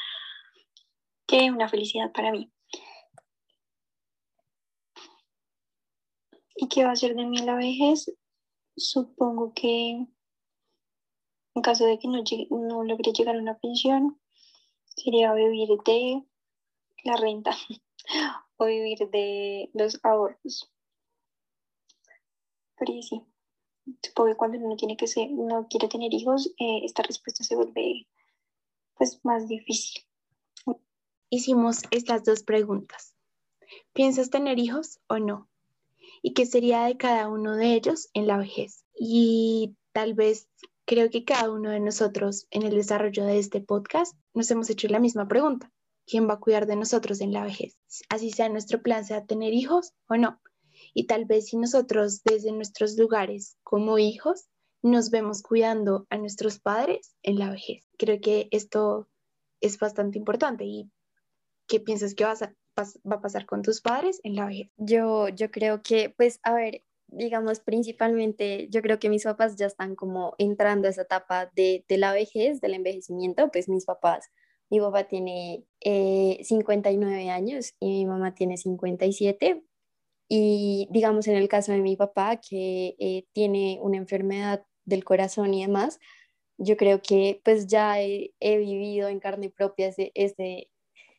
que 1.26 1.50
una 1.50 1.68
felicidad 1.68 2.12
para 2.12 2.32
mí. 2.32 2.52
¿Y 6.54 6.68
qué 6.68 6.84
va 6.84 6.92
a 6.92 6.96
ser 6.96 7.14
de 7.14 7.24
mí 7.24 7.38
la 7.38 7.54
vejez? 7.54 8.10
Supongo 8.76 9.52
que 9.54 10.06
en 11.56 11.62
caso 11.62 11.86
de 11.86 11.98
que 11.98 12.06
no, 12.06 12.22
no 12.50 12.84
logre 12.84 13.12
llegar 13.12 13.34
a 13.34 13.40
una 13.40 13.58
pensión, 13.58 14.20
sería 14.84 15.34
vivir 15.34 15.68
de 15.84 16.22
la 17.04 17.16
renta 17.16 17.50
o 18.56 18.66
vivir 18.66 19.10
de 19.10 19.70
los 19.74 19.98
ahorros. 20.04 20.72
Pero 22.78 23.02
sí 23.02 23.22
supongo 24.02 24.30
que 24.30 24.36
cuando 24.36 24.58
uno 24.58 24.76
tiene 24.76 24.96
que 24.96 25.06
ser, 25.06 25.30
no 25.30 25.66
quiere 25.68 25.88
tener 25.88 26.12
hijos, 26.12 26.52
eh, 26.58 26.80
esta 26.84 27.02
respuesta 27.02 27.44
se 27.44 27.56
vuelve 27.56 28.06
pues 28.94 29.20
más 29.24 29.48
difícil. 29.48 30.02
Hicimos 31.28 31.82
estas 31.90 32.24
dos 32.24 32.42
preguntas. 32.42 33.14
¿Piensas 33.92 34.30
tener 34.30 34.58
hijos 34.58 35.00
o 35.08 35.18
no? 35.18 35.48
¿Y 36.22 36.32
qué 36.32 36.46
sería 36.46 36.84
de 36.84 36.96
cada 36.96 37.28
uno 37.28 37.56
de 37.56 37.74
ellos 37.74 38.08
en 38.14 38.26
la 38.26 38.38
vejez? 38.38 38.84
Y 38.98 39.76
tal 39.92 40.14
vez 40.14 40.48
creo 40.86 41.10
que 41.10 41.24
cada 41.24 41.50
uno 41.50 41.70
de 41.70 41.80
nosotros 41.80 42.46
en 42.50 42.62
el 42.62 42.74
desarrollo 42.74 43.24
de 43.24 43.38
este 43.38 43.60
podcast 43.60 44.14
nos 44.34 44.50
hemos 44.50 44.70
hecho 44.70 44.88
la 44.88 45.00
misma 45.00 45.26
pregunta. 45.26 45.70
¿Quién 46.06 46.28
va 46.28 46.34
a 46.34 46.40
cuidar 46.40 46.66
de 46.66 46.76
nosotros 46.76 47.20
en 47.20 47.32
la 47.32 47.42
vejez? 47.42 47.76
Así 48.08 48.30
sea 48.30 48.48
nuestro 48.48 48.80
plan 48.80 49.04
sea 49.04 49.26
tener 49.26 49.52
hijos 49.52 49.92
o 50.08 50.16
no. 50.16 50.40
Y 50.94 51.06
tal 51.06 51.24
vez 51.24 51.48
si 51.48 51.56
nosotros 51.56 52.22
desde 52.22 52.52
nuestros 52.52 52.96
lugares 52.96 53.58
como 53.64 53.98
hijos 53.98 54.46
nos 54.82 55.10
vemos 55.10 55.42
cuidando 55.42 56.06
a 56.10 56.18
nuestros 56.18 56.60
padres 56.60 57.16
en 57.24 57.40
la 57.40 57.50
vejez. 57.50 57.84
Creo 57.98 58.20
que 58.20 58.48
esto 58.52 59.08
es 59.60 59.78
bastante 59.80 60.18
importante. 60.18 60.64
¿Y 60.64 60.88
qué 61.66 61.80
piensas 61.80 62.14
que 62.14 62.24
vas 62.24 62.42
a, 62.42 62.54
va 62.78 63.16
a 63.16 63.20
pasar 63.20 63.46
con 63.46 63.62
tus 63.62 63.80
padres 63.80 64.20
en 64.22 64.36
la 64.36 64.46
vejez? 64.46 64.70
Yo, 64.76 65.28
yo 65.30 65.50
creo 65.50 65.82
que, 65.82 66.10
pues, 66.16 66.38
a 66.44 66.54
ver, 66.54 66.84
digamos, 67.16 67.60
principalmente, 67.60 68.68
yo 68.70 68.82
creo 68.82 68.98
que 68.98 69.08
mis 69.08 69.24
papás 69.24 69.56
ya 69.56 69.66
están 69.66 69.96
como 69.96 70.34
entrando 70.38 70.86
a 70.86 70.90
esa 70.90 71.02
etapa 71.02 71.50
de, 71.54 71.84
de 71.88 71.98
la 71.98 72.12
vejez, 72.12 72.60
del 72.60 72.74
envejecimiento, 72.74 73.50
pues 73.50 73.68
mis 73.68 73.86
papás, 73.86 74.30
mi 74.70 74.80
papá 74.80 75.04
tiene 75.04 75.64
59 75.80 77.24
eh, 77.24 77.30
años 77.30 77.74
y 77.80 77.88
mi 77.88 78.06
mamá 78.06 78.34
tiene 78.34 78.56
57, 78.56 79.64
y 80.28 80.88
digamos 80.90 81.28
en 81.28 81.36
el 81.36 81.48
caso 81.48 81.72
de 81.72 81.80
mi 81.80 81.96
papá, 81.96 82.40
que 82.40 82.96
eh, 82.98 83.26
tiene 83.32 83.78
una 83.80 83.96
enfermedad 83.96 84.64
del 84.84 85.04
corazón 85.04 85.54
y 85.54 85.62
demás, 85.62 85.98
yo 86.58 86.76
creo 86.76 87.00
que 87.02 87.40
pues 87.44 87.66
ya 87.66 88.00
he, 88.00 88.32
vivido 88.40 89.08
en 89.08 89.20
carne 89.20 89.50
propia 89.50 89.88
ese, 89.88 90.70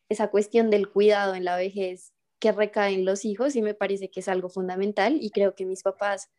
esa 0.10 0.30
cuestión 0.30 0.70
del 0.70 0.90
cuidado 0.90 1.36
en 1.36 1.46
la 1.46 1.56
vejez 1.56 2.14
que 2.40 2.52
recae 2.52 2.94
en 2.94 3.06
los 3.06 3.26
hijos 3.26 3.56
y 3.56 3.62
me 3.62 3.74
parece 3.74 4.10
que 4.10 4.20
es 4.20 4.28
algo 4.28 4.50
fundamental 4.50 5.18
y 5.20 5.32
creo 5.32 5.56
que 5.56 5.66
mis 5.66 5.84
papás 5.84 6.30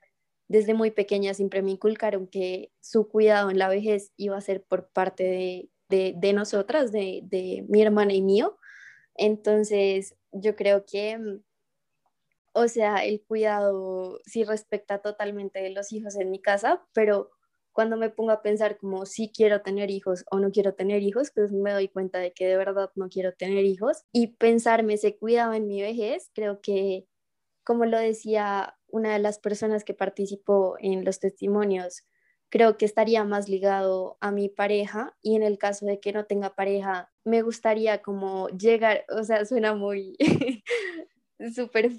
desde 0.48 0.74
muy 0.74 0.90
pequeña 0.90 1.34
siempre 1.34 1.62
me 1.62 1.72
inculcaron 1.72 2.26
que 2.26 2.72
su 2.80 3.08
cuidado 3.08 3.50
en 3.50 3.58
la 3.58 3.68
vejez 3.68 4.12
iba 4.16 4.36
a 4.36 4.40
ser 4.40 4.62
por 4.62 4.88
parte 4.88 5.68
de, 5.88 6.14
de, 6.16 6.32
nosotras, 6.32 6.92
de, 6.92 7.20
de 7.24 7.64
mi 7.68 7.82
hermana 7.82 8.14
y 8.14 8.22
mío. 8.22 8.56
Entonces, 9.14 10.16
yo 10.32 10.56
creo 10.56 10.84
que 10.86 11.18
o 12.58 12.66
sea, 12.66 13.04
el 13.04 13.22
cuidado 13.22 14.20
sí 14.24 14.42
respecta 14.42 14.98
totalmente 14.98 15.60
de 15.60 15.70
los 15.70 15.92
hijos 15.92 16.16
en 16.16 16.30
mi 16.30 16.40
casa, 16.40 16.84
pero 16.92 17.30
cuando 17.72 17.96
me 17.96 18.10
pongo 18.10 18.32
a 18.32 18.42
pensar 18.42 18.78
como 18.78 19.06
si 19.06 19.30
quiero 19.30 19.62
tener 19.62 19.90
hijos 19.90 20.24
o 20.30 20.40
no 20.40 20.50
quiero 20.50 20.74
tener 20.74 21.02
hijos, 21.02 21.30
pues 21.34 21.52
me 21.52 21.72
doy 21.72 21.88
cuenta 21.88 22.18
de 22.18 22.32
que 22.32 22.46
de 22.46 22.56
verdad 22.56 22.90
no 22.96 23.08
quiero 23.08 23.32
tener 23.32 23.64
hijos. 23.64 24.04
Y 24.12 24.28
pensarme 24.36 24.94
ese 24.94 25.16
cuidado 25.16 25.52
en 25.54 25.66
mi 25.66 25.80
vejez, 25.80 26.30
creo 26.34 26.60
que 26.60 27.06
como 27.64 27.84
lo 27.84 27.98
decía 27.98 28.78
una 28.88 29.12
de 29.12 29.18
las 29.18 29.38
personas 29.38 29.84
que 29.84 29.94
participó 29.94 30.76
en 30.80 31.04
los 31.04 31.20
testimonios, 31.20 32.04
creo 32.48 32.78
que 32.78 32.86
estaría 32.86 33.24
más 33.24 33.48
ligado 33.48 34.16
a 34.20 34.30
mi 34.32 34.48
pareja. 34.48 35.16
Y 35.22 35.36
en 35.36 35.42
el 35.42 35.58
caso 35.58 35.86
de 35.86 36.00
que 36.00 36.12
no 36.12 36.24
tenga 36.24 36.54
pareja, 36.54 37.12
me 37.24 37.42
gustaría 37.42 38.00
como 38.02 38.48
llegar, 38.48 39.04
o 39.10 39.22
sea, 39.22 39.44
suena 39.44 39.74
muy 39.74 40.16
súper 41.54 41.92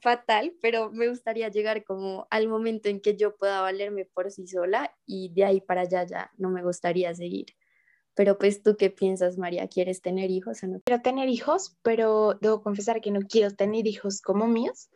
fatal, 0.00 0.54
pero 0.60 0.90
me 0.90 1.08
gustaría 1.08 1.48
llegar 1.48 1.84
como 1.84 2.26
al 2.30 2.48
momento 2.48 2.88
en 2.88 3.00
que 3.00 3.16
yo 3.16 3.36
pueda 3.36 3.60
valerme 3.60 4.04
por 4.04 4.30
sí 4.30 4.46
sola 4.46 4.94
y 5.06 5.32
de 5.32 5.44
ahí 5.44 5.60
para 5.60 5.82
allá 5.82 6.04
ya 6.04 6.30
no 6.36 6.50
me 6.50 6.62
gustaría 6.62 7.14
seguir. 7.14 7.46
Pero 8.14 8.38
pues 8.38 8.62
tú 8.62 8.76
qué 8.76 8.90
piensas, 8.90 9.38
María, 9.38 9.68
¿quieres 9.68 10.02
tener 10.02 10.30
hijos 10.30 10.62
o 10.62 10.66
no? 10.66 10.80
Quiero 10.84 11.02
tener 11.02 11.28
hijos, 11.28 11.76
pero 11.82 12.34
debo 12.40 12.62
confesar 12.62 13.00
que 13.00 13.10
no 13.10 13.20
quiero 13.20 13.50
tener 13.50 13.86
hijos 13.86 14.20
como 14.20 14.46
míos. 14.46 14.90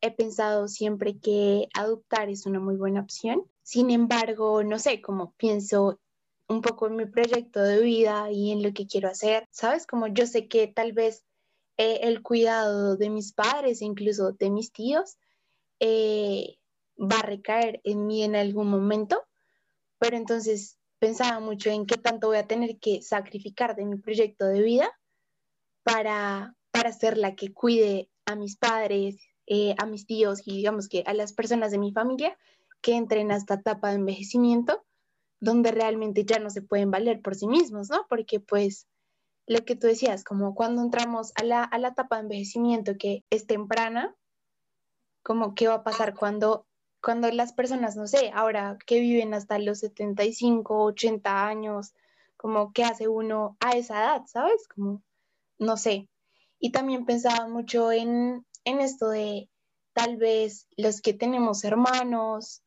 He 0.00 0.10
pensado 0.10 0.68
siempre 0.68 1.18
que 1.18 1.68
adoptar 1.74 2.28
es 2.28 2.44
una 2.44 2.60
muy 2.60 2.76
buena 2.76 3.00
opción. 3.00 3.44
Sin 3.62 3.90
embargo, 3.90 4.62
no 4.62 4.78
sé, 4.78 5.00
como 5.00 5.32
pienso 5.38 6.00
un 6.48 6.60
poco 6.60 6.86
en 6.86 6.96
mi 6.96 7.06
proyecto 7.06 7.62
de 7.62 7.80
vida 7.80 8.30
y 8.30 8.52
en 8.52 8.62
lo 8.62 8.72
que 8.72 8.86
quiero 8.86 9.08
hacer, 9.08 9.46
¿sabes? 9.50 9.86
Como 9.86 10.06
yo 10.08 10.26
sé 10.26 10.48
que 10.48 10.66
tal 10.68 10.92
vez 10.92 11.24
eh, 11.76 12.00
el 12.02 12.22
cuidado 12.22 12.96
de 12.96 13.10
mis 13.10 13.32
padres, 13.32 13.82
incluso 13.82 14.32
de 14.32 14.50
mis 14.50 14.72
tíos, 14.72 15.16
eh, 15.80 16.58
va 16.98 17.18
a 17.18 17.22
recaer 17.22 17.80
en 17.84 18.06
mí 18.06 18.22
en 18.22 18.36
algún 18.36 18.68
momento, 18.68 19.22
pero 19.98 20.16
entonces 20.16 20.78
pensaba 20.98 21.40
mucho 21.40 21.70
en 21.70 21.86
qué 21.86 21.96
tanto 21.96 22.28
voy 22.28 22.38
a 22.38 22.46
tener 22.46 22.78
que 22.78 23.02
sacrificar 23.02 23.76
de 23.76 23.84
mi 23.84 23.96
proyecto 23.96 24.46
de 24.46 24.62
vida 24.62 24.90
para, 25.82 26.56
para 26.70 26.92
ser 26.92 27.18
la 27.18 27.34
que 27.34 27.52
cuide 27.52 28.10
a 28.24 28.34
mis 28.34 28.56
padres, 28.56 29.16
eh, 29.46 29.74
a 29.78 29.86
mis 29.86 30.06
tíos 30.06 30.40
y 30.44 30.56
digamos 30.56 30.88
que 30.88 31.04
a 31.06 31.14
las 31.14 31.32
personas 31.32 31.70
de 31.70 31.78
mi 31.78 31.92
familia 31.92 32.36
que 32.80 32.96
entren 32.96 33.30
a 33.30 33.36
esta 33.36 33.54
etapa 33.54 33.90
de 33.90 33.96
envejecimiento 33.96 34.84
donde 35.38 35.70
realmente 35.70 36.24
ya 36.24 36.38
no 36.38 36.50
se 36.50 36.62
pueden 36.62 36.90
valer 36.90 37.20
por 37.20 37.34
sí 37.34 37.46
mismos, 37.46 37.90
¿no? 37.90 38.06
Porque 38.08 38.40
pues 38.40 38.86
lo 39.46 39.64
que 39.64 39.76
tú 39.76 39.86
decías, 39.86 40.24
como 40.24 40.54
cuando 40.54 40.82
entramos 40.82 41.32
a 41.36 41.44
la, 41.44 41.62
a 41.62 41.78
la 41.78 41.88
etapa 41.88 42.16
de 42.16 42.22
envejecimiento 42.22 42.94
que 42.98 43.24
es 43.30 43.46
temprana, 43.46 44.14
como 45.22 45.54
qué 45.54 45.68
va 45.68 45.74
a 45.74 45.84
pasar 45.84 46.14
cuando, 46.14 46.66
cuando 47.02 47.30
las 47.30 47.52
personas, 47.52 47.96
no 47.96 48.06
sé, 48.06 48.30
ahora 48.34 48.76
que 48.86 49.00
viven 49.00 49.34
hasta 49.34 49.58
los 49.58 49.80
75, 49.80 50.84
80 50.84 51.46
años, 51.46 51.94
como 52.36 52.72
qué 52.72 52.84
hace 52.84 53.08
uno 53.08 53.56
a 53.60 53.72
esa 53.72 53.98
edad, 53.98 54.22
¿sabes? 54.26 54.68
Como, 54.68 55.02
no 55.58 55.76
sé. 55.76 56.08
Y 56.58 56.72
también 56.72 57.06
pensaba 57.06 57.48
mucho 57.48 57.92
en, 57.92 58.46
en 58.64 58.80
esto 58.80 59.08
de 59.08 59.48
tal 59.92 60.16
vez 60.16 60.68
los 60.76 61.00
que 61.00 61.14
tenemos 61.14 61.64
hermanos, 61.64 62.62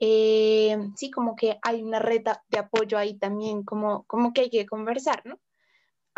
eh, 0.00 0.78
sí, 0.96 1.10
como 1.10 1.34
que 1.36 1.58
hay 1.62 1.82
una 1.82 1.98
red 1.98 2.22
de 2.48 2.58
apoyo 2.58 2.98
ahí 2.98 3.18
también, 3.18 3.64
como, 3.64 4.04
como 4.04 4.32
que 4.32 4.42
hay 4.42 4.50
que 4.50 4.66
conversar, 4.66 5.22
¿no? 5.24 5.38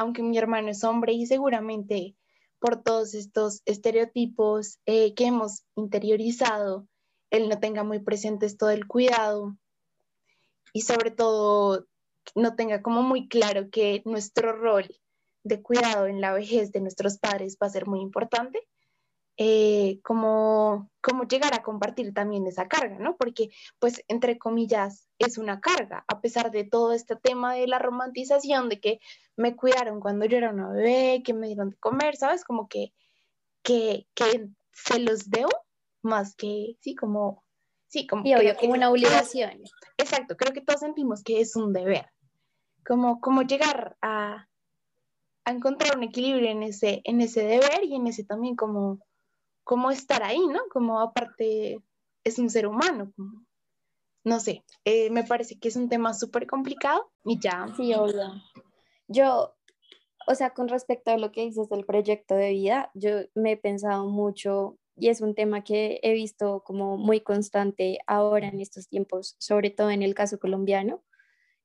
Aunque 0.01 0.23
mi 0.23 0.39
hermano 0.39 0.71
es 0.71 0.83
hombre 0.83 1.13
y 1.13 1.27
seguramente 1.27 2.17
por 2.59 2.83
todos 2.83 3.13
estos 3.13 3.61
estereotipos 3.67 4.79
eh, 4.87 5.13
que 5.13 5.27
hemos 5.27 5.65
interiorizado, 5.77 6.89
él 7.29 7.51
no 7.51 7.61
tenga 7.61 7.85
muy 7.85 7.99
presente 7.99 8.47
esto 8.47 8.67
del 8.67 8.87
cuidado 8.87 9.59
y 10.73 10.81
sobre 10.83 11.11
todo 11.11 11.87
no 12.35 12.57
tenga 12.57 12.81
como 12.81 13.03
muy 13.03 13.29
claro 13.29 13.69
que 13.69 14.01
nuestro 14.07 14.53
rol 14.57 14.89
de 15.45 15.61
cuidado 15.61 16.07
en 16.07 16.23
la 16.23 16.33
vejez 16.33 16.73
de 16.73 16.81
nuestros 16.81 17.19
padres 17.19 17.59
va 17.63 17.67
a 17.67 17.71
ser 17.71 17.87
muy 17.87 18.01
importante 18.01 18.67
eh, 19.43 20.01
como, 20.03 20.91
como 21.01 21.25
llegar 21.25 21.55
a 21.55 21.63
compartir 21.63 22.13
también 22.13 22.47
esa 22.47 22.69
carga, 22.69 22.99
¿no? 22.99 23.17
Porque, 23.17 23.49
pues, 23.79 24.05
entre 24.07 24.37
comillas, 24.37 25.09
es 25.19 25.39
una 25.39 25.63
carga, 25.63 26.05
a 26.09 26.21
pesar 26.21 26.51
de 26.51 26.65
todo 26.65 26.93
este 26.93 27.17
tema 27.17 27.55
de 27.55 27.67
la 27.67 27.79
romantización, 27.79 28.69
de 28.69 28.81
que 28.81 29.01
me 29.37 29.57
cuidaron 29.57 29.99
cuando 29.99 30.27
yo 30.27 30.37
era 30.37 30.51
una 30.51 30.69
bebé, 30.69 31.23
que 31.25 31.33
me 31.33 31.47
dieron 31.47 31.71
de 31.71 31.79
comer, 31.79 32.17
¿sabes? 32.17 32.45
Como 32.45 32.69
que, 32.69 32.93
que, 33.63 34.07
que 34.15 34.51
se 34.73 34.99
los 34.99 35.31
debo 35.31 35.53
más 36.03 36.37
que, 36.37 36.77
sí, 36.81 36.95
como, 36.95 37.43
sí, 37.89 38.07
como, 38.07 38.27
y 38.27 38.35
obvio, 38.35 38.55
como 38.59 38.75
una 38.75 38.91
obligación. 38.91 39.63
Exacto, 39.97 40.37
creo 40.37 40.53
que 40.53 40.61
todos 40.61 40.81
sentimos 40.81 41.23
que 41.23 41.41
es 41.41 41.57
un 41.57 41.73
deber, 41.73 42.11
como, 42.85 43.23
como 43.23 43.41
llegar 43.41 43.97
a, 44.03 44.49
a 45.47 45.51
encontrar 45.51 45.97
un 45.97 46.03
equilibrio 46.03 46.51
en 46.51 46.63
ese, 46.63 47.01
en 47.05 47.23
ese 47.23 47.41
deber 47.41 47.85
y 47.85 47.95
en 47.95 48.07
ese 48.07 48.23
también 48.23 48.55
como 48.55 49.01
cómo 49.65 49.91
estar 49.91 50.23
ahí, 50.23 50.47
¿no? 50.47 50.61
Como 50.71 51.01
aparte 51.01 51.83
es 52.25 52.39
un 52.39 52.51
ser 52.51 52.67
humano, 52.67 53.13
no 54.25 54.41
sé, 54.41 54.65
eh, 54.85 55.11
me 55.11 55.25
parece 55.25 55.59
que 55.59 55.69
es 55.69 55.77
un 55.77 55.89
tema 55.89 56.13
súper 56.15 56.47
complicado 56.47 57.11
y 57.25 57.39
ya. 57.41 57.67
Sí, 57.77 57.95
obvio. 57.95 58.33
Yo, 59.09 59.55
o 60.27 60.35
sea, 60.35 60.51
con 60.51 60.69
respecto 60.69 61.11
a 61.11 61.19
lo 61.19 61.33
que 61.33 61.43
dices 61.43 61.69
del 61.69 61.87
proyecto 61.87 62.35
de 62.35 62.51
vida, 62.51 62.91
yo 62.95 63.11
me 63.35 63.53
he 63.53 63.57
pensado 63.57 64.07
mucho 64.07 64.79
y 64.97 65.09
es 65.09 65.23
un 65.23 65.35
tema 65.35 65.65
que 65.65 65.99
he 66.03 66.13
visto 66.13 66.63
como 66.65 66.99
muy 66.99 67.21
constante 67.21 67.99
ahora 68.07 68.49
en 68.49 68.61
estos 68.61 68.89
tiempos, 68.89 69.37
sobre 69.39 69.71
todo 69.71 69.91
en 69.91 70.03
el 70.03 70.15
caso 70.15 70.39
colombiano. 70.39 71.03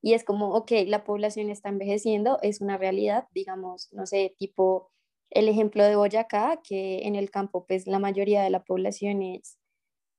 Y 0.01 0.13
es 0.13 0.23
como, 0.23 0.53
ok, 0.53 0.71
la 0.87 1.03
población 1.03 1.49
está 1.49 1.69
envejeciendo, 1.69 2.39
es 2.41 2.61
una 2.61 2.77
realidad, 2.77 3.27
digamos, 3.33 3.91
no 3.91 4.05
sé, 4.05 4.35
tipo 4.37 4.91
el 5.29 5.49
ejemplo 5.49 5.83
de 5.83 5.95
Boyacá, 5.95 6.61
que 6.63 7.07
en 7.07 7.15
el 7.15 7.31
campo 7.31 7.65
pues 7.65 7.87
la 7.87 7.99
mayoría 7.99 8.43
de 8.43 8.49
la 8.49 8.63
población 8.63 9.21
es, 9.21 9.57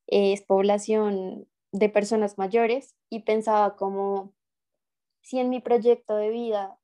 es 0.07 0.43
población 0.43 1.49
de 1.73 1.89
personas 1.89 2.39
mayores 2.39 2.95
y 3.11 3.21
pensaba 3.21 3.77
como 3.77 4.35
si 5.23 5.39
en 5.41 5.51
mi 5.51 5.61
proyecto 5.61 6.17
de 6.17 6.31
vida, 6.31 6.79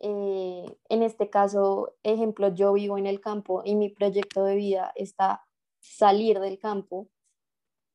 eh, 0.00 0.64
en 0.88 1.02
este 1.02 1.28
caso, 1.30 1.96
ejemplo, 2.02 2.54
yo 2.54 2.72
vivo 2.72 2.98
en 2.98 3.06
el 3.06 3.20
campo 3.20 3.62
y 3.64 3.74
mi 3.76 3.90
proyecto 3.90 4.44
de 4.44 4.56
vida 4.56 4.92
está 4.94 5.44
salir 5.80 6.40
del 6.40 6.58
campo 6.58 7.08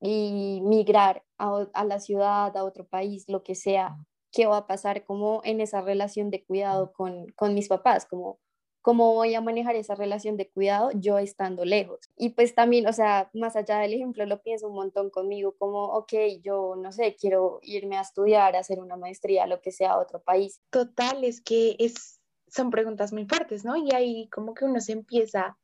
y 0.01 0.61
migrar 0.63 1.23
a, 1.37 1.67
a 1.73 1.85
la 1.85 1.99
ciudad, 1.99 2.55
a 2.55 2.63
otro 2.63 2.87
país, 2.87 3.25
lo 3.27 3.43
que 3.43 3.55
sea, 3.55 3.97
¿qué 4.31 4.45
va 4.47 4.57
a 4.57 4.67
pasar 4.67 5.05
como 5.05 5.41
en 5.45 5.61
esa 5.61 5.81
relación 5.81 6.29
de 6.29 6.43
cuidado 6.45 6.91
con, 6.93 7.27
con 7.35 7.53
mis 7.53 7.69
papás? 7.69 8.05
Como 8.05 8.39
cómo 8.85 9.15
voy 9.15 9.33
a 9.33 9.41
manejar 9.41 9.75
esa 9.75 9.95
relación 9.95 10.37
de 10.37 10.47
cuidado 10.47 10.91
yo 10.93 11.17
estando 11.17 11.65
lejos. 11.65 12.01
Y 12.15 12.29
pues 12.29 12.53
también, 12.53 12.85
o 12.85 12.93
sea, 12.93 13.31
más 13.33 13.55
allá 13.55 13.79
del 13.79 13.95
ejemplo, 13.95 14.27
lo 14.27 14.43
pienso 14.43 14.67
un 14.67 14.75
montón 14.75 15.09
conmigo, 15.09 15.55
como, 15.57 15.85
ok, 15.85 16.13
yo 16.43 16.75
no 16.75 16.91
sé, 16.91 17.15
quiero 17.19 17.57
irme 17.63 17.97
a 17.97 18.01
estudiar, 18.01 18.55
hacer 18.55 18.79
una 18.79 18.95
maestría, 18.95 19.47
lo 19.47 19.59
que 19.59 19.71
sea, 19.71 19.93
a 19.93 19.99
otro 19.99 20.21
país. 20.21 20.61
Total, 20.69 21.23
es 21.23 21.41
que 21.41 21.75
es, 21.79 22.21
son 22.47 22.69
preguntas 22.69 23.11
muy 23.11 23.25
fuertes, 23.25 23.65
¿no? 23.65 23.75
Y 23.75 23.91
ahí 23.91 24.29
como 24.29 24.53
que 24.53 24.65
uno 24.65 24.79
se 24.79 24.91
empieza 24.91 25.57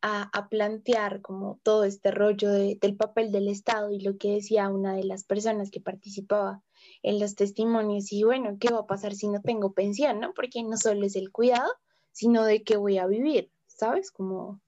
a, 0.00 0.30
a 0.32 0.48
plantear 0.48 1.20
como 1.20 1.60
todo 1.62 1.84
este 1.84 2.10
rollo 2.10 2.50
del 2.50 2.96
papel 2.96 3.32
del 3.32 3.48
Estado 3.48 3.90
y 3.90 4.00
lo 4.00 4.16
que 4.16 4.32
decía 4.32 4.70
una 4.70 4.94
de 4.96 5.04
las 5.04 5.24
personas 5.24 5.70
que 5.70 5.82
participaba 5.82 6.62
en 7.02 7.20
los 7.20 7.34
testimonios 7.34 8.10
y 8.14 8.22
bueno, 8.22 8.56
¿qué 8.58 8.72
va 8.72 8.78
a 8.78 8.86
pasar 8.86 9.14
si 9.14 9.28
no 9.28 9.42
tengo 9.42 9.74
pensión, 9.74 10.20
no? 10.20 10.32
Porque 10.32 10.62
no 10.62 10.78
solo 10.78 11.04
es 11.04 11.16
el 11.16 11.30
cuidado, 11.30 11.70
sino 12.16 12.46
de 12.46 12.62
qué 12.64 12.78
voy 12.78 12.96
a 12.96 13.06
vivir, 13.06 13.52
¿sabes? 13.66 14.10
Como, 14.10 14.62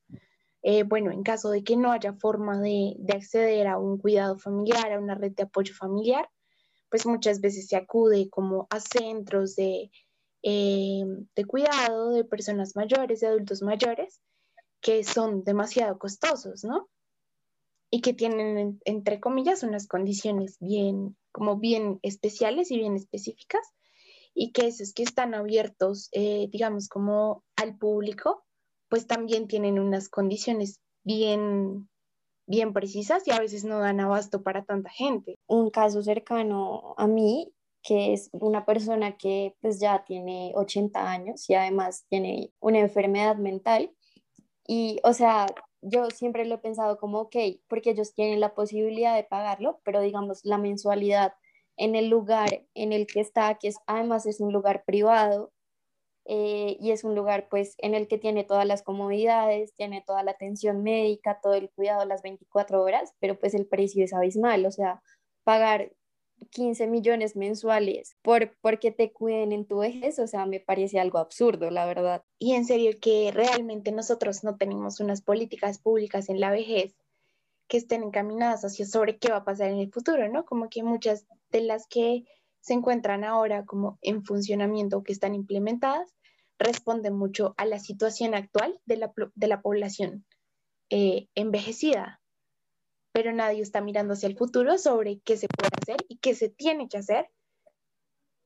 eh, 0.60 0.82
bueno, 0.82 1.10
en 1.10 1.22
caso 1.22 1.48
de 1.48 1.64
que 1.64 1.78
no 1.78 1.90
haya 1.90 2.12
forma 2.12 2.60
de, 2.60 2.94
acceder 3.10 3.66
a 3.68 3.78
un 3.78 3.96
cuidado 3.96 4.38
familiar, 4.38 4.92
a 4.92 4.98
una 4.98 5.14
red 5.14 5.32
de 5.32 5.44
apoyo 5.44 5.72
familiar, 5.72 6.28
pues 6.90 7.06
muchas 7.06 7.40
veces 7.40 7.66
se 7.66 7.76
acude 7.76 8.28
como 8.28 8.66
a 8.68 8.80
centros 8.80 9.56
de, 9.56 9.90
eh, 10.42 11.04
de 11.34 11.44
cuidado 11.46 12.10
de 12.10 12.24
personas 12.24 12.76
mayores, 12.76 13.20
de 13.20 13.28
adultos 13.28 13.62
mayores, 13.62 14.20
que 14.82 15.02
son 15.02 15.42
demasiado 15.42 15.98
costosos, 15.98 16.64
¿no? 16.64 16.90
Y 17.90 18.02
que 18.02 18.12
tienen, 18.12 18.78
entre 18.84 19.20
comillas, 19.20 19.62
unas 19.62 19.86
condiciones 19.86 20.58
bien, 20.60 21.16
como 21.32 21.56
bien 21.56 21.98
especiales 22.02 22.70
y 22.70 22.76
bien 22.76 22.94
específicas, 22.94 23.72
y 24.40 24.52
que 24.52 24.68
esos 24.68 24.94
que 24.94 25.02
están 25.02 25.34
abiertos, 25.34 26.08
eh, 26.12 26.48
digamos, 26.52 26.88
como 26.88 27.42
al 27.56 27.76
público, 27.76 28.44
pues 28.88 29.08
también 29.08 29.48
tienen 29.48 29.80
unas 29.80 30.08
condiciones 30.08 30.80
bien, 31.02 31.88
bien 32.46 32.72
precisas 32.72 33.26
y 33.26 33.32
a 33.32 33.40
veces 33.40 33.64
no 33.64 33.80
dan 33.80 33.98
abasto 33.98 34.44
para 34.44 34.64
tanta 34.64 34.90
gente. 34.90 35.34
Un 35.48 35.70
caso 35.70 36.04
cercano 36.04 36.94
a 36.98 37.08
mí, 37.08 37.52
que 37.82 38.12
es 38.12 38.30
una 38.30 38.64
persona 38.64 39.16
que 39.16 39.56
pues 39.60 39.80
ya 39.80 40.04
tiene 40.04 40.52
80 40.54 41.10
años 41.10 41.50
y 41.50 41.54
además 41.54 42.06
tiene 42.08 42.52
una 42.60 42.78
enfermedad 42.78 43.34
mental. 43.38 43.92
Y, 44.68 45.00
o 45.02 45.14
sea, 45.14 45.46
yo 45.82 46.10
siempre 46.10 46.44
lo 46.44 46.54
he 46.54 46.58
pensado 46.58 46.96
como, 46.98 47.22
ok, 47.22 47.36
porque 47.66 47.90
ellos 47.90 48.14
tienen 48.14 48.38
la 48.38 48.54
posibilidad 48.54 49.16
de 49.16 49.24
pagarlo, 49.24 49.80
pero 49.82 50.00
digamos, 50.00 50.44
la 50.44 50.58
mensualidad 50.58 51.32
en 51.78 51.94
el 51.94 52.08
lugar 52.08 52.66
en 52.74 52.92
el 52.92 53.06
que 53.06 53.20
está, 53.20 53.54
que 53.54 53.68
es, 53.68 53.76
además 53.86 54.26
es 54.26 54.40
un 54.40 54.52
lugar 54.52 54.84
privado, 54.84 55.52
eh, 56.30 56.76
y 56.78 56.90
es 56.90 57.04
un 57.04 57.14
lugar 57.14 57.48
pues 57.48 57.74
en 57.78 57.94
el 57.94 58.06
que 58.06 58.18
tiene 58.18 58.44
todas 58.44 58.66
las 58.66 58.82
comodidades, 58.82 59.72
tiene 59.72 60.04
toda 60.06 60.22
la 60.22 60.32
atención 60.32 60.82
médica, 60.82 61.40
todo 61.42 61.54
el 61.54 61.70
cuidado 61.70 62.04
las 62.04 62.20
24 62.20 62.82
horas, 62.82 63.14
pero 63.18 63.38
pues 63.40 63.54
el 63.54 63.66
precio 63.66 64.04
es 64.04 64.12
abismal, 64.12 64.66
o 64.66 64.70
sea, 64.70 65.00
pagar 65.42 65.90
15 66.50 66.86
millones 66.86 67.34
mensuales 67.34 68.18
por 68.20 68.54
porque 68.60 68.90
te 68.90 69.10
cuiden 69.10 69.52
en 69.52 69.66
tu 69.66 69.78
vejez, 69.78 70.18
o 70.18 70.26
sea, 70.26 70.44
me 70.44 70.60
parece 70.60 71.00
algo 71.00 71.16
absurdo, 71.16 71.70
la 71.70 71.86
verdad. 71.86 72.22
Y 72.38 72.52
en 72.52 72.66
serio 72.66 72.92
que 73.00 73.30
realmente 73.32 73.90
nosotros 73.90 74.44
no 74.44 74.58
tenemos 74.58 75.00
unas 75.00 75.22
políticas 75.22 75.78
públicas 75.78 76.28
en 76.28 76.40
la 76.40 76.50
vejez 76.50 76.94
que 77.68 77.78
estén 77.78 78.02
encaminadas 78.02 78.66
hacia 78.66 78.84
sobre 78.84 79.16
qué 79.16 79.30
va 79.30 79.38
a 79.38 79.44
pasar 79.44 79.70
en 79.70 79.78
el 79.78 79.90
futuro, 79.90 80.28
¿no? 80.28 80.44
Como 80.44 80.68
que 80.68 80.82
muchas 80.82 81.26
de 81.50 81.62
las 81.62 81.86
que 81.88 82.24
se 82.60 82.74
encuentran 82.74 83.24
ahora 83.24 83.64
como 83.64 83.98
en 84.02 84.24
funcionamiento 84.24 84.98
o 84.98 85.02
que 85.02 85.12
están 85.12 85.34
implementadas 85.34 86.14
responden 86.58 87.14
mucho 87.14 87.54
a 87.56 87.64
la 87.64 87.78
situación 87.78 88.34
actual 88.34 88.80
de 88.84 88.96
la, 88.96 89.12
de 89.34 89.46
la 89.46 89.60
población 89.60 90.26
eh, 90.90 91.28
envejecida 91.34 92.20
pero 93.18 93.32
nadie 93.32 93.62
está 93.62 93.80
mirando 93.80 94.14
hacia 94.14 94.28
el 94.28 94.36
futuro 94.36 94.78
sobre 94.78 95.18
qué 95.24 95.36
se 95.36 95.48
puede 95.48 95.70
hacer 95.82 95.96
y 96.08 96.18
qué 96.18 96.36
se 96.36 96.48
tiene 96.50 96.88
que 96.88 96.98
hacer, 96.98 97.28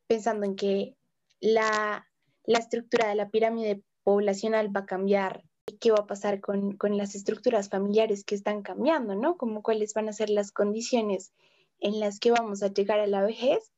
pensando 0.07 0.47
en 0.47 0.57
que 0.57 0.97
la, 1.41 2.07
estructura 2.47 3.09
de 3.09 3.15
la 3.15 3.29
pirámide 3.29 3.83
poblacional 4.03 4.75
va 4.75 4.81
a 4.81 4.87
cambiar 4.87 5.45
qué 5.79 5.91
va 5.91 5.99
a 6.01 6.07
pasar 6.07 6.41
con, 6.41 6.77
con, 6.79 6.97
las 6.97 7.15
estructuras 7.15 7.69
familiares 7.69 8.25
que 8.25 8.35
están 8.35 8.63
cambiando, 8.63 9.15
¿no? 9.15 9.37
Como 9.37 9.63
cuáles 9.63 9.93
van 9.93 10.09
a 10.09 10.15
ser 10.15 10.31
las 10.31 10.53
condiciones 10.53 11.35
en 11.83 12.01
las 12.01 12.19
que 12.21 12.31
vamos 12.31 12.63
a 12.63 12.69
llegar 12.69 13.01
a 13.01 13.07
la 13.07 13.23
vejez 13.23 13.73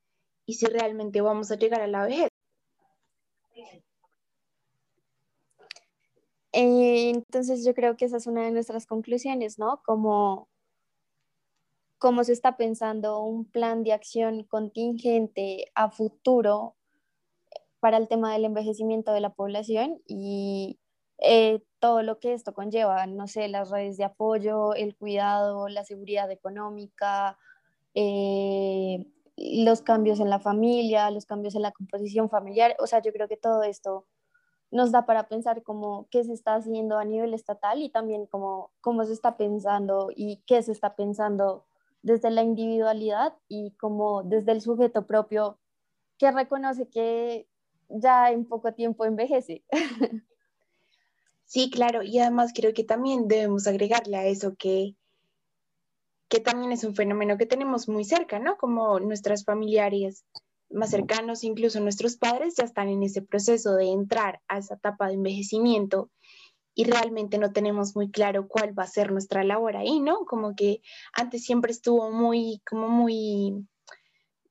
y 0.47 0.55
si 0.55 0.67
realmente 0.67 1.21
vamos 1.23 1.51
a 1.51 1.57
llegar 1.57 1.81
a 1.81 1.87
la 1.87 2.05
vejez. 2.05 2.29
Eh, 6.53 7.11
entonces 7.11 7.65
yo 7.65 7.75
creo 7.75 7.97
que 7.97 8.05
esa 8.05 8.19
es 8.19 8.29
una 8.29 8.45
de 8.45 8.53
nuestras 8.53 8.87
conclusiones, 8.87 9.59
¿no? 9.59 9.83
Como 9.85 10.49
cómo 11.99 12.23
se 12.23 12.33
está 12.33 12.57
pensando 12.57 13.21
un 13.21 13.47
plan 13.47 13.83
de 13.83 13.93
acción 13.93 14.45
contingente 14.45 15.73
a 15.75 15.91
futuro 15.91 16.77
para 17.81 17.97
el 17.97 18.09
tema 18.09 18.33
del 18.33 18.45
envejecimiento 18.45 19.13
de 19.13 19.21
la 19.21 19.35
población 19.35 20.03
y 20.07 20.79
eh, 21.19 21.63
todo 21.81 22.03
lo 22.03 22.19
que 22.19 22.35
esto 22.35 22.53
conlleva, 22.53 23.07
no 23.07 23.27
sé, 23.27 23.49
las 23.49 23.71
redes 23.71 23.97
de 23.97 24.05
apoyo, 24.05 24.75
el 24.75 24.95
cuidado, 24.97 25.69
la 25.69 25.85
seguridad 25.85 26.31
económica, 26.31 27.39
eh, 27.95 29.07
los 29.37 29.83
cambios 29.83 30.21
en 30.21 30.31
la 30.31 30.41
familia, 30.41 31.11
los 31.11 31.27
cambios 31.27 31.55
en 31.55 31.63
la 31.63 31.73
composición 31.73 32.29
familiar. 32.29 32.77
O 32.79 32.87
sea, 32.87 33.01
yo 33.03 33.13
creo 33.13 33.29
que 33.29 33.37
todo 33.37 33.63
esto 33.63 34.07
nos 34.71 34.91
da 34.91 35.07
para 35.07 35.29
pensar 35.29 35.63
cómo 35.63 36.09
qué 36.11 36.25
se 36.25 36.33
está 36.33 36.57
haciendo 36.57 36.99
a 36.99 37.05
nivel 37.05 37.33
estatal 37.35 37.81
y 37.83 37.91
también 37.91 38.27
cómo, 38.27 38.73
cómo 38.81 39.05
se 39.05 39.13
está 39.13 39.37
pensando 39.37 40.11
y 40.15 40.43
qué 40.47 40.63
se 40.63 40.73
está 40.73 40.97
pensando 40.97 41.65
desde 42.03 42.31
la 42.31 42.43
individualidad 42.43 43.35
y 43.49 43.73
como 43.73 44.23
desde 44.23 44.53
el 44.53 44.61
sujeto 44.61 45.07
propio 45.07 45.59
que 46.19 46.31
reconoce 46.31 46.89
que 46.89 47.49
ya 47.89 48.31
en 48.31 48.47
poco 48.47 48.73
tiempo 48.75 49.05
envejece. 49.05 49.65
Sí, 51.47 51.71
claro, 51.71 52.03
y 52.03 52.19
además 52.19 52.53
creo 52.55 52.73
que 52.73 52.85
también 52.85 53.29
debemos 53.29 53.67
agregarle 53.67 54.17
a 54.17 54.25
eso 54.27 54.57
que, 54.57 54.97
que 56.35 56.41
también 56.41 56.73
es 56.73 56.83
un 56.83 56.97
fenómeno 56.97 57.39
que 57.39 57.47
tenemos 57.47 57.89
muy 57.89 58.05
cerca, 58.05 58.41
¿no? 58.41 58.57
Como 58.57 58.99
nuestras 58.99 59.45
familiares 59.45 60.25
más 60.69 60.91
cercanos, 60.91 61.45
incluso 61.45 61.79
nuestros 61.79 62.17
padres, 62.17 62.57
ya 62.57 62.65
están 62.65 62.89
en 62.89 63.05
ese 63.05 63.23
proceso 63.23 63.77
de 63.77 63.93
entrar 63.93 64.41
a 64.49 64.59
esa 64.59 64.75
etapa 64.75 65.07
de 65.07 65.15
envejecimiento 65.15 66.11
y 66.75 66.91
realmente 66.91 67.39
no 67.39 67.53
tenemos 67.53 67.95
muy 67.95 68.11
claro 68.11 68.49
cuál 68.49 68.77
va 68.77 68.83
a 68.83 68.89
ser 68.89 69.13
nuestra 69.13 69.45
labor 69.45 69.77
ahí, 69.77 70.01
¿no? 70.01 70.25
Como 70.27 70.57
que 70.57 70.81
antes 71.13 71.45
siempre 71.45 71.71
estuvo 71.71 72.11
muy, 72.11 72.61
como 72.69 72.89
muy, 72.89 73.65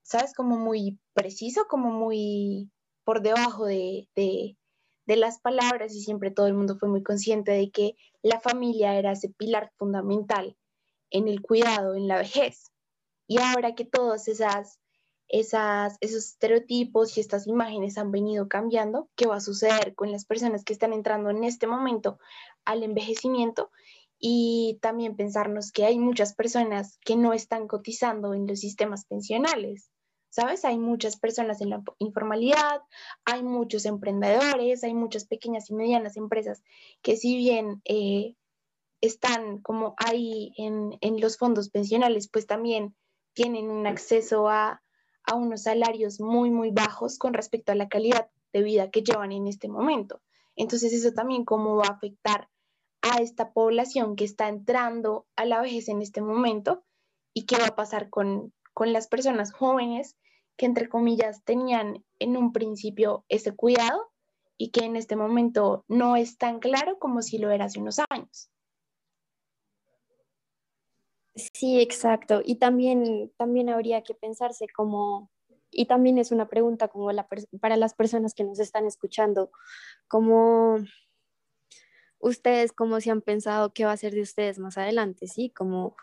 ¿sabes? 0.03 0.33
Como 0.33 0.55
muy 0.55 1.01
preciso, 1.13 1.65
como 1.67 1.91
muy 1.91 2.71
por 3.03 3.21
debajo 3.21 3.65
de, 3.65 4.07
de, 4.15 4.55
de 5.05 5.15
las 5.17 5.41
palabras 5.41 5.93
y 5.93 6.01
siempre 6.01 6.31
todo 6.31 6.47
el 6.47 6.53
mundo 6.53 6.77
fue 6.79 6.87
muy 6.87 7.03
consciente 7.03 7.51
de 7.51 7.71
que 7.71 7.97
la 8.21 8.39
familia 8.39 8.95
era 8.95 9.11
ese 9.11 9.27
pilar 9.27 9.73
fundamental 9.77 10.55
en 11.13 11.29
el 11.29 11.41
cuidado, 11.41 11.95
en 11.95 12.09
la 12.09 12.17
vejez. 12.17 12.73
Y 13.27 13.39
ahora 13.39 13.73
que 13.73 13.85
todas 13.85 14.27
esas 14.27 14.79
esas, 15.33 15.97
esos 15.99 16.25
estereotipos 16.25 17.17
y 17.17 17.21
estas 17.21 17.47
imágenes 17.47 17.97
han 17.97 18.11
venido 18.11 18.47
cambiando, 18.47 19.09
qué 19.15 19.25
va 19.25 19.37
a 19.37 19.41
suceder 19.41 19.95
con 19.95 20.11
las 20.11 20.25
personas 20.25 20.63
que 20.63 20.73
están 20.73 20.93
entrando 20.93 21.31
en 21.31 21.43
este 21.43 21.65
momento 21.65 22.19
al 22.65 22.83
envejecimiento 22.83 23.71
y 24.19 24.77
también 24.81 25.15
pensarnos 25.15 25.71
que 25.71 25.85
hay 25.85 25.97
muchas 25.97 26.35
personas 26.35 26.99
que 27.03 27.15
no 27.15 27.33
están 27.33 27.67
cotizando 27.67 28.35
en 28.35 28.45
los 28.45 28.59
sistemas 28.59 29.05
pensionales. 29.05 29.89
¿Sabes? 30.29 30.65
Hay 30.65 30.79
muchas 30.79 31.17
personas 31.17 31.61
en 31.61 31.69
la 31.69 31.83
informalidad, 31.99 32.81
hay 33.23 33.43
muchos 33.43 33.85
emprendedores, 33.85 34.83
hay 34.83 34.95
muchas 34.95 35.25
pequeñas 35.25 35.69
y 35.69 35.75
medianas 35.75 36.17
empresas 36.17 36.63
que 37.03 37.17
si 37.17 37.37
bien 37.37 37.83
eh, 37.85 38.35
están 39.03 39.61
como 39.61 39.95
ahí 39.97 40.53
en, 40.55 40.97
en 41.01 41.19
los 41.19 41.37
fondos 41.37 41.69
pensionales, 41.69 42.29
pues 42.29 42.47
también 42.47 42.95
tienen 43.33 43.69
un 43.69 43.85
acceso 43.85 44.47
a, 44.47 44.81
a 45.25 45.35
unos 45.35 45.63
salarios 45.63 46.21
muy, 46.21 46.51
muy 46.51 46.71
bajos 46.71 47.17
con 47.17 47.33
respecto 47.33 47.73
a 47.73 47.75
la 47.75 47.89
calidad 47.89 48.29
de 48.53 48.63
vida 48.63 48.91
que 48.91 49.03
llevan 49.03 49.33
en 49.33 49.47
este 49.47 49.67
momento. 49.67 50.21
Entonces, 50.55 50.93
eso 50.93 51.11
también 51.11 51.43
cómo 51.43 51.75
va 51.75 51.87
a 51.87 51.93
afectar 51.95 52.47
a 53.01 53.17
esta 53.17 53.51
población 53.51 54.15
que 54.15 54.23
está 54.23 54.47
entrando 54.47 55.27
a 55.35 55.43
la 55.43 55.59
vejez 55.59 55.89
en 55.89 56.01
este 56.01 56.21
momento 56.21 56.85
y 57.33 57.45
qué 57.45 57.57
va 57.57 57.67
a 57.67 57.75
pasar 57.75 58.09
con, 58.09 58.53
con 58.73 58.93
las 58.93 59.07
personas 59.07 59.51
jóvenes 59.51 60.15
que, 60.55 60.65
entre 60.65 60.87
comillas, 60.87 61.43
tenían 61.43 62.05
en 62.19 62.37
un 62.37 62.53
principio 62.53 63.25
ese 63.27 63.53
cuidado 63.53 64.13
y 64.57 64.69
que 64.69 64.85
en 64.85 64.95
este 64.95 65.17
momento 65.17 65.83
no 65.89 66.15
es 66.15 66.37
tan 66.37 66.59
claro 66.59 66.99
como 66.99 67.21
si 67.21 67.37
lo 67.37 67.51
era 67.51 67.65
hace 67.65 67.81
unos 67.81 67.99
años. 68.09 68.49
Sí, 71.35 71.79
exacto. 71.81 72.41
Y 72.45 72.55
también, 72.57 73.31
también 73.37 73.69
habría 73.69 74.03
que 74.03 74.13
pensarse 74.13 74.67
como, 74.67 75.31
y 75.71 75.85
también 75.87 76.17
es 76.19 76.31
una 76.31 76.47
pregunta 76.47 76.87
como 76.89 77.11
la, 77.11 77.27
para 77.59 77.75
las 77.77 77.95
personas 77.95 78.33
que 78.35 78.43
nos 78.43 78.59
están 78.59 78.85
escuchando, 78.85 79.51
como 80.07 80.77
ustedes, 82.19 82.71
cómo 82.71 82.99
se 83.01 83.11
han 83.11 83.21
pensado 83.21 83.73
qué 83.73 83.85
va 83.85 83.91
a 83.91 83.97
ser 83.97 84.13
de 84.13 84.21
ustedes 84.21 84.59
más 84.59 84.77
adelante, 84.77 85.27
¿sí? 85.27 85.49
Como 85.49 85.95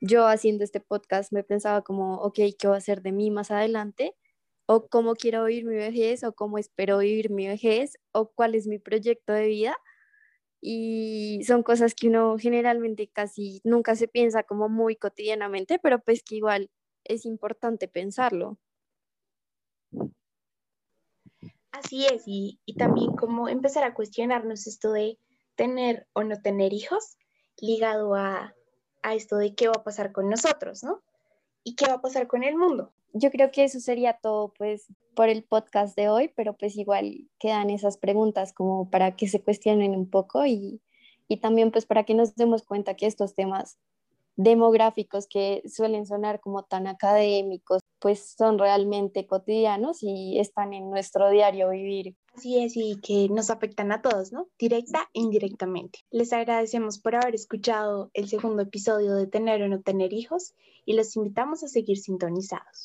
yo 0.00 0.26
haciendo 0.26 0.64
este 0.64 0.80
podcast 0.80 1.32
me 1.32 1.44
pensaba 1.44 1.82
como, 1.82 2.16
ok, 2.16 2.38
¿qué 2.58 2.68
va 2.68 2.76
a 2.76 2.80
ser 2.80 3.02
de 3.02 3.12
mí 3.12 3.30
más 3.30 3.50
adelante? 3.50 4.14
O 4.66 4.88
cómo 4.88 5.14
quiero 5.14 5.44
vivir 5.44 5.64
mi 5.66 5.76
vejez, 5.76 6.24
o 6.24 6.32
cómo 6.34 6.58
espero 6.58 6.98
vivir 6.98 7.30
mi 7.30 7.46
vejez, 7.48 7.98
o 8.12 8.30
cuál 8.32 8.54
es 8.54 8.66
mi 8.66 8.78
proyecto 8.78 9.32
de 9.32 9.46
vida 9.48 9.76
y 10.68 11.44
son 11.44 11.62
cosas 11.62 11.94
que 11.94 12.08
uno 12.08 12.38
generalmente 12.40 13.06
casi 13.06 13.60
nunca 13.62 13.94
se 13.94 14.08
piensa 14.08 14.42
como 14.42 14.68
muy 14.68 14.96
cotidianamente, 14.96 15.78
pero 15.78 16.00
pues 16.00 16.24
que 16.24 16.34
igual 16.34 16.72
es 17.04 17.24
importante 17.24 17.86
pensarlo. 17.86 18.58
Así 21.70 22.06
es, 22.06 22.24
y, 22.26 22.58
también 22.76 23.12
como 23.12 23.48
empezar 23.48 23.84
a 23.84 23.94
cuestionarnos 23.94 24.66
esto 24.66 24.90
de 24.90 25.20
tener 25.54 26.08
o 26.14 26.24
no 26.24 26.42
tener 26.42 26.72
hijos 26.72 27.16
ligado 27.58 28.16
a, 28.16 28.52
a 29.04 29.14
esto 29.14 29.36
de 29.36 29.54
qué 29.54 29.68
va 29.68 29.74
a 29.76 29.84
pasar 29.84 30.10
con 30.10 30.28
nosotros, 30.28 30.82
¿no? 30.82 31.00
Y 31.62 31.76
qué 31.76 31.86
va 31.86 31.94
a 31.94 32.02
pasar 32.02 32.26
con 32.26 32.42
el 32.42 32.56
mundo 32.56 32.92
yo 33.18 33.30
creo 33.30 33.50
que 33.50 33.64
eso 33.64 33.80
sería 33.80 34.14
todo 34.14 34.52
pues 34.56 34.86
por 35.14 35.28
el 35.28 35.44
podcast 35.44 35.96
de 35.96 36.08
hoy, 36.08 36.30
pero 36.36 36.56
pues 36.56 36.76
igual 36.76 37.28
quedan 37.38 37.70
esas 37.70 37.98
preguntas 37.98 38.52
como 38.52 38.90
para 38.90 39.16
que 39.16 39.28
se 39.28 39.42
cuestionen 39.42 39.92
un 39.92 40.08
poco 40.08 40.46
y, 40.46 40.80
y 41.28 41.38
también 41.38 41.70
pues 41.70 41.86
para 41.86 42.04
que 42.04 42.14
nos 42.14 42.34
demos 42.36 42.62
cuenta 42.62 42.94
que 42.94 43.06
estos 43.06 43.34
temas 43.34 43.78
demográficos 44.36 45.26
que 45.26 45.62
suelen 45.66 46.06
sonar 46.06 46.40
como 46.40 46.62
tan 46.62 46.86
académicos, 46.86 47.80
pues 47.98 48.34
son 48.36 48.58
realmente 48.58 49.26
cotidianos 49.26 50.02
y 50.02 50.38
están 50.38 50.74
en 50.74 50.90
nuestro 50.90 51.30
diario 51.30 51.70
vivir. 51.70 52.14
Así 52.34 52.62
es, 52.62 52.76
y 52.76 53.00
que 53.00 53.28
nos 53.30 53.48
afectan 53.48 53.92
a 53.92 54.02
todos, 54.02 54.32
¿no? 54.32 54.48
Directa 54.58 55.08
e 55.14 55.20
indirectamente. 55.20 56.00
Les 56.10 56.34
agradecemos 56.34 56.98
por 56.98 57.14
haber 57.14 57.34
escuchado 57.34 58.10
el 58.12 58.28
segundo 58.28 58.62
episodio 58.62 59.14
de 59.14 59.26
Tener 59.26 59.62
o 59.62 59.68
no 59.68 59.80
tener 59.80 60.12
hijos 60.12 60.54
y 60.84 60.92
los 60.92 61.16
invitamos 61.16 61.62
a 61.64 61.68
seguir 61.68 61.96
sintonizados. 61.96 62.84